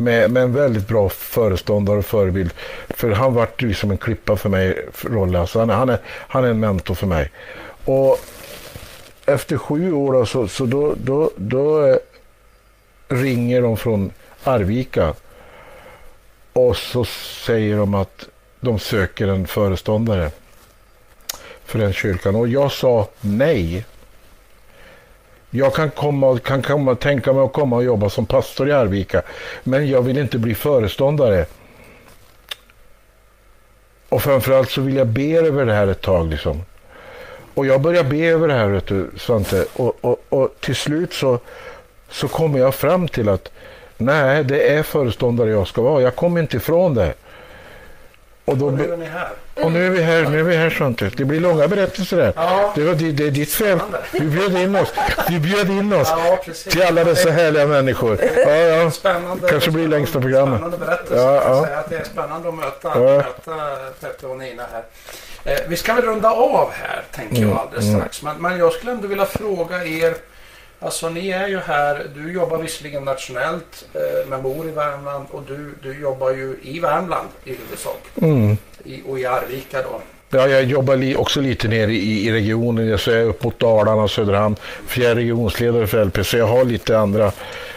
[0.00, 2.50] med, med en väldigt bra föreståndare och förebild.
[2.88, 5.38] För han vart liksom en klippa för mig, Rolle.
[5.40, 7.30] Alltså han, är- han, är, han är en mentor för mig.
[7.84, 8.18] Och
[9.26, 11.96] efter sju år då, så, så då, då, då eh,
[13.08, 14.12] ringer de från
[14.44, 15.14] Arvika
[16.52, 17.04] och så
[17.46, 18.28] säger de att
[18.60, 20.30] de söker en föreståndare
[21.64, 22.36] för den kyrkan.
[22.36, 23.84] Och jag sa nej.
[25.50, 29.22] Jag kan, komma, kan komma, tänka mig att komma och jobba som pastor i Arvika,
[29.62, 31.46] men jag vill inte bli föreståndare.
[34.08, 36.30] Och framförallt så vill jag be över det här ett tag.
[36.30, 36.62] Liksom.
[37.54, 39.66] Och jag börjar be över det här, vet du, Svante.
[39.72, 41.38] Och, och, och till slut så,
[42.08, 43.50] så kommer jag fram till att
[43.96, 46.02] nej, det är föreståndare jag ska vara.
[46.02, 47.14] Jag kommer inte ifrån det.
[48.44, 49.30] Och, då, Och nu är ni här.
[49.62, 51.10] Och nu är vi här, nu är vi här Svante.
[51.16, 52.32] Det blir långa berättelser där.
[52.36, 52.72] Ja.
[52.74, 53.78] Det, var, det, det är ditt fel.
[54.12, 54.92] Du bjöd in oss.
[55.28, 56.72] Du bjöd in oss Ja, precis.
[56.72, 58.18] till alla dessa härliga människor.
[58.36, 58.90] Ja, ja.
[58.90, 59.48] Spännande.
[59.48, 60.58] Kanske blir längsta programmet.
[60.60, 61.14] Spännande berättelse.
[61.22, 61.64] Ja, ja.
[61.64, 63.16] säga att det är spännande att möta, Ja.
[63.16, 64.82] möta Peppe och Nina här.
[65.44, 68.22] Eh, vi ska väl runda av här, tänker Mm, jag alldeles strax.
[68.22, 70.14] Men, men jag skulle ändå vilja fråga er.
[70.82, 75.42] Alltså ni är ju här, du jobbar visserligen nationellt eh, men bor i Värmland och
[75.42, 78.02] du, du jobbar ju i Värmland i huvudsak.
[78.22, 78.56] Mm.
[78.84, 80.00] I, och i Arvika då.
[80.30, 82.98] Ja, jag jobbar li, också lite nere i, i regionen.
[82.98, 84.56] Så jag är upp mot Dalarna och Söderhamn.
[84.86, 87.32] För jag är regionsledare för LP, så jag har lite andra...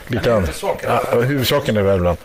[0.07, 2.17] Lite Men huvudsaken är Ja, huvudsaken är Värmland.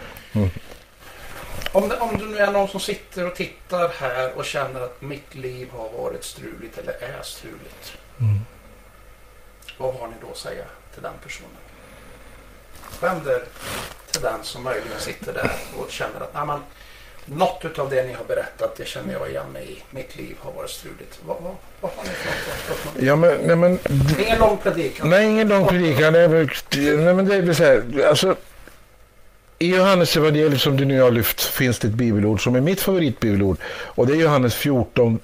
[1.73, 5.03] Om det, om det nu är någon som sitter och tittar här och känner att
[5.03, 7.93] mitt liv har varit struligt eller är struligt.
[8.21, 8.41] Mm.
[9.79, 10.65] Vad har ni då att säga
[10.95, 11.51] till den personen?
[13.01, 13.43] Vänd er
[14.11, 16.61] till den som möjligen sitter där och känner att "Nej, men,
[17.25, 19.83] något utav det ni har berättat det känner jag igen mig i.
[19.91, 21.19] Mitt liv har varit struligt.
[21.27, 22.79] Vad, vad, vad har ni för något?
[22.79, 23.03] för något?
[23.03, 23.79] Ja, men, nej, men,
[24.27, 25.11] Ingen lång predikan.
[25.11, 26.13] nej, ingen lång predikan.
[26.13, 26.49] Det är väl,
[27.05, 28.05] nej, men det är väl så här.
[28.09, 28.37] Alltså,
[29.59, 32.81] I Johannes evangeliet som du nu har lyft finns det ett bibelord som är mitt
[32.81, 33.57] favoritbibelord.
[33.69, 35.19] Och det är Johannes 14,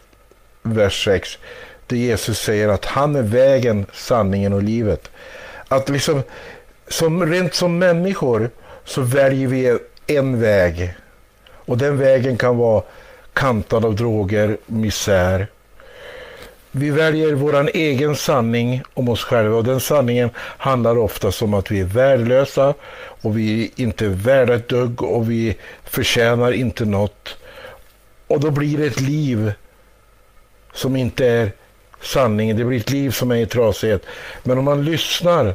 [0.62, 1.38] vers 6.
[1.86, 5.10] Där Jesus säger att han är vägen, sanningen och livet.
[5.68, 6.22] Att liksom,
[6.88, 8.50] som, rent som människor
[8.84, 10.94] så väljer vi en väg.
[11.50, 12.82] Och den vägen kan vara
[13.32, 15.46] kantad av droger, misär.
[16.70, 21.70] Vi väljer vår egen sanning om oss själva och den sanningen handlar ofta om att
[21.70, 22.74] vi är värdelösa
[23.22, 27.36] och vi är inte värda ett dugg och vi förtjänar inte något.
[28.26, 29.52] Och då blir det ett liv
[30.72, 31.52] som inte är
[32.04, 32.56] sanningen.
[32.56, 34.02] Det blir ett liv som är i trasighet.
[34.42, 35.54] Men om man lyssnar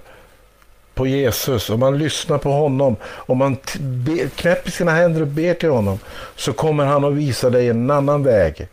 [0.94, 5.54] på Jesus, om man lyssnar på honom, om man ber, knäpper sina händer och ber
[5.54, 6.00] till honom,
[6.36, 8.68] så kommer han att visa dig en annan väg.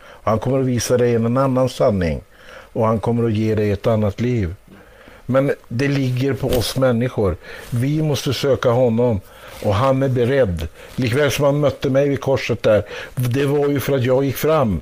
[0.00, 2.20] Han kommer att visa dig en annan sanning
[2.72, 4.54] och han kommer att ge dig ett annat liv.
[5.26, 7.36] Men det ligger på oss människor.
[7.70, 9.20] Vi måste söka honom
[9.62, 10.68] och han är beredd.
[10.96, 12.82] Likväl som han mötte mig vid korset där.
[13.14, 14.80] Det var ju för att jag gick fram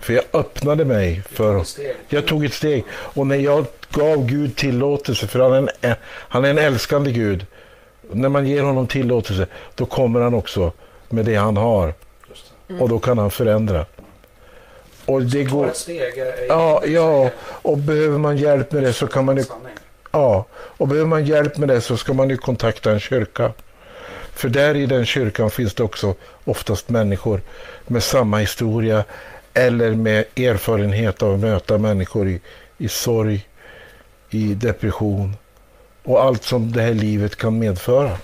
[0.00, 1.64] för jag öppnade mig för...
[1.64, 1.94] Steg.
[2.08, 2.84] Jag tog ett steg.
[2.90, 7.46] Och när jag gav Gud tillåtelse, för han är en, han är en älskande Gud.
[8.10, 10.72] När man ger honom tillåtelse, då kommer han också
[11.08, 11.94] med det han har.
[12.28, 13.86] Just Och då kan han förändra.
[15.04, 15.66] Och det går...
[15.66, 16.18] ett steg.
[16.18, 19.44] är- Ja, ja, och behöver man hjälp med det så kan man ju...
[20.10, 23.52] Ja, och behöver man hjälp med det så ska man ju kontakta en kyrka.
[24.32, 27.40] För där i den kyrkan finns det också oftast människor
[27.86, 29.04] med samma historia
[29.58, 32.40] eller med erfarenhet av att möta människor i,
[32.78, 33.48] i sorg,
[34.30, 35.36] i depression
[36.02, 38.18] och allt som det här livet kan medföra.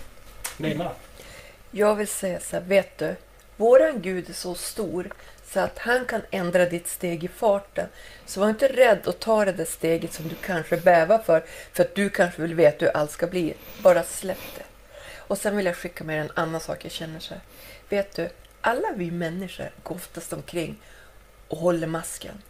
[0.56, 0.90] Nina.
[1.70, 3.14] Jag vill säga så här, vet du,
[3.56, 5.12] våran Gud är så stor
[5.44, 7.86] så att han kan ändra ditt steg i farten.
[8.26, 11.84] Så var inte rädd att ta det där steget som du kanske bävar för, för
[11.84, 13.54] att du kanske vill veta hur allt ska bli.
[13.82, 14.64] Bara släpp det.
[15.16, 17.42] Och sen vill jag skicka med en annan sak jag känner så här.
[17.88, 18.28] Vet du,
[18.60, 20.76] alla vi människor går oftast omkring
[21.48, 22.42] och håller masken.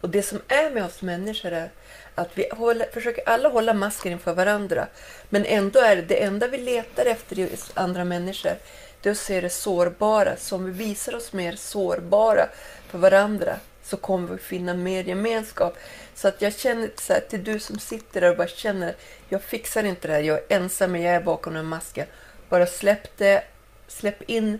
[0.00, 1.70] Och det som är med oss människor är
[2.14, 4.86] att vi håller, försöker alla hålla masken inför varandra.
[5.28, 8.52] Men ändå är det, det enda vi letar efter i andra människor,
[9.00, 10.36] det är att se det sårbara.
[10.36, 12.48] Så om vi visar oss mer sårbara
[12.88, 15.76] för varandra så kommer vi finna mer gemenskap.
[16.14, 18.94] Så att jag känner så här, till du som sitter där och bara känner,
[19.28, 22.06] jag fixar inte det här, jag är ensam, jag är bakom den masken.
[22.48, 23.44] Bara släpp det,
[23.88, 24.58] släpp in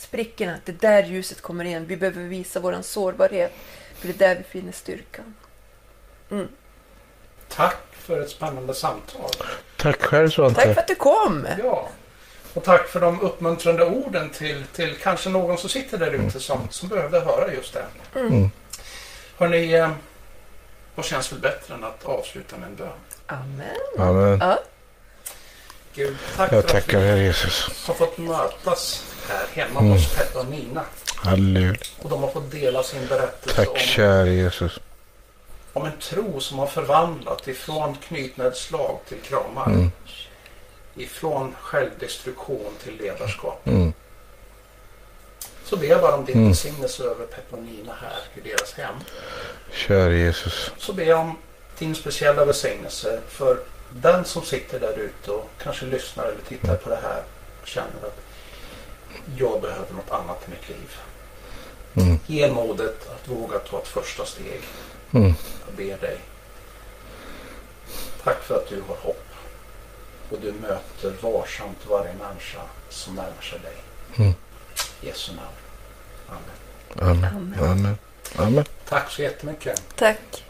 [0.00, 1.86] sprickorna, det är där ljuset kommer in.
[1.86, 3.52] Vi behöver visa vår sårbarhet,
[3.94, 5.34] för det är där vi finner styrkan.
[6.30, 6.48] Mm.
[7.48, 9.30] Tack för ett spännande samtal.
[9.76, 10.60] Tack själv Svante.
[10.60, 11.48] Tack för att du kom!
[11.64, 11.88] Ja.
[12.54, 16.68] Och tack för de uppmuntrande orden till, till kanske någon som sitter där ute som,
[16.70, 17.84] som behövde höra just det.
[18.20, 18.50] Mm.
[19.38, 19.90] Hörrni, eh,
[20.94, 22.88] vad känns väl bättre än att avsluta med en bön?
[23.26, 23.76] Amen.
[23.98, 24.38] Amen.
[24.40, 24.58] Ja,
[25.94, 27.86] Gud, tack Jag för att tackar vi Herre Jesus.
[27.86, 29.92] har fått mötas här hemma Mm.
[29.92, 30.84] hos Peppe och Nina.
[31.16, 31.74] Halleluja.
[32.02, 34.80] Och de har fått dela sin berättelse Tack om, käre Jesus.
[35.72, 39.66] om en tro som har förvandlat ifrån knytnävsslag till kramar.
[39.66, 39.90] Mm.
[40.96, 43.66] Ifrån självdestruktion till ledarskap.
[43.66, 43.92] Mm.
[45.64, 46.46] Så ber jag bara om din Mm.
[46.48, 48.94] välsignelse över Peppe och Nina här i deras hem.
[49.72, 50.70] Käre Jesus.
[50.78, 51.38] Så ber jag om
[51.78, 53.58] din speciella välsignelse för
[53.92, 57.22] den som sitter där ute och kanske lyssnar eller tittar på det här
[57.62, 58.20] och känner att
[59.36, 60.96] jag behöver något annat i mitt liv.
[61.94, 62.18] Mm.
[62.26, 64.60] Ge modet att våga ta ett första steg.
[65.12, 65.34] Mm.
[65.66, 66.18] Jag ber dig.
[68.24, 69.26] Tack för att du har hopp.
[70.30, 73.76] Och du möter varsamt varje människa som närmar sig dig.
[74.16, 74.32] Mm.
[75.00, 75.48] Jesu namn.
[76.96, 77.24] Amen.
[77.24, 77.54] Amen.
[77.70, 77.98] Amen.
[78.36, 78.64] Amen.
[78.88, 79.82] Tack så jättemycket.
[79.96, 80.44] tack.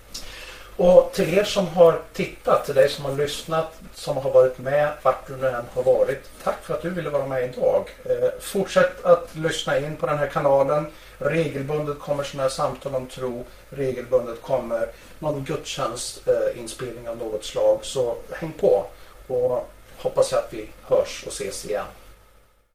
[0.83, 4.93] Och till er som har tittat, till dig som har lyssnat, som har varit med,
[5.03, 6.31] vart du nu än har varit.
[6.45, 7.89] Tack för att du ville vara med idag.
[8.05, 10.87] Eh, fortsätt att lyssna in på den här kanalen.
[11.19, 13.45] Regelbundet kommer sådana här samtal om tro.
[13.71, 17.79] Regelbundet kommer någon gudstjänstinspelning eh, av något slag.
[17.83, 18.87] Så häng på
[19.27, 21.87] och hoppas att vi hörs och ses igen.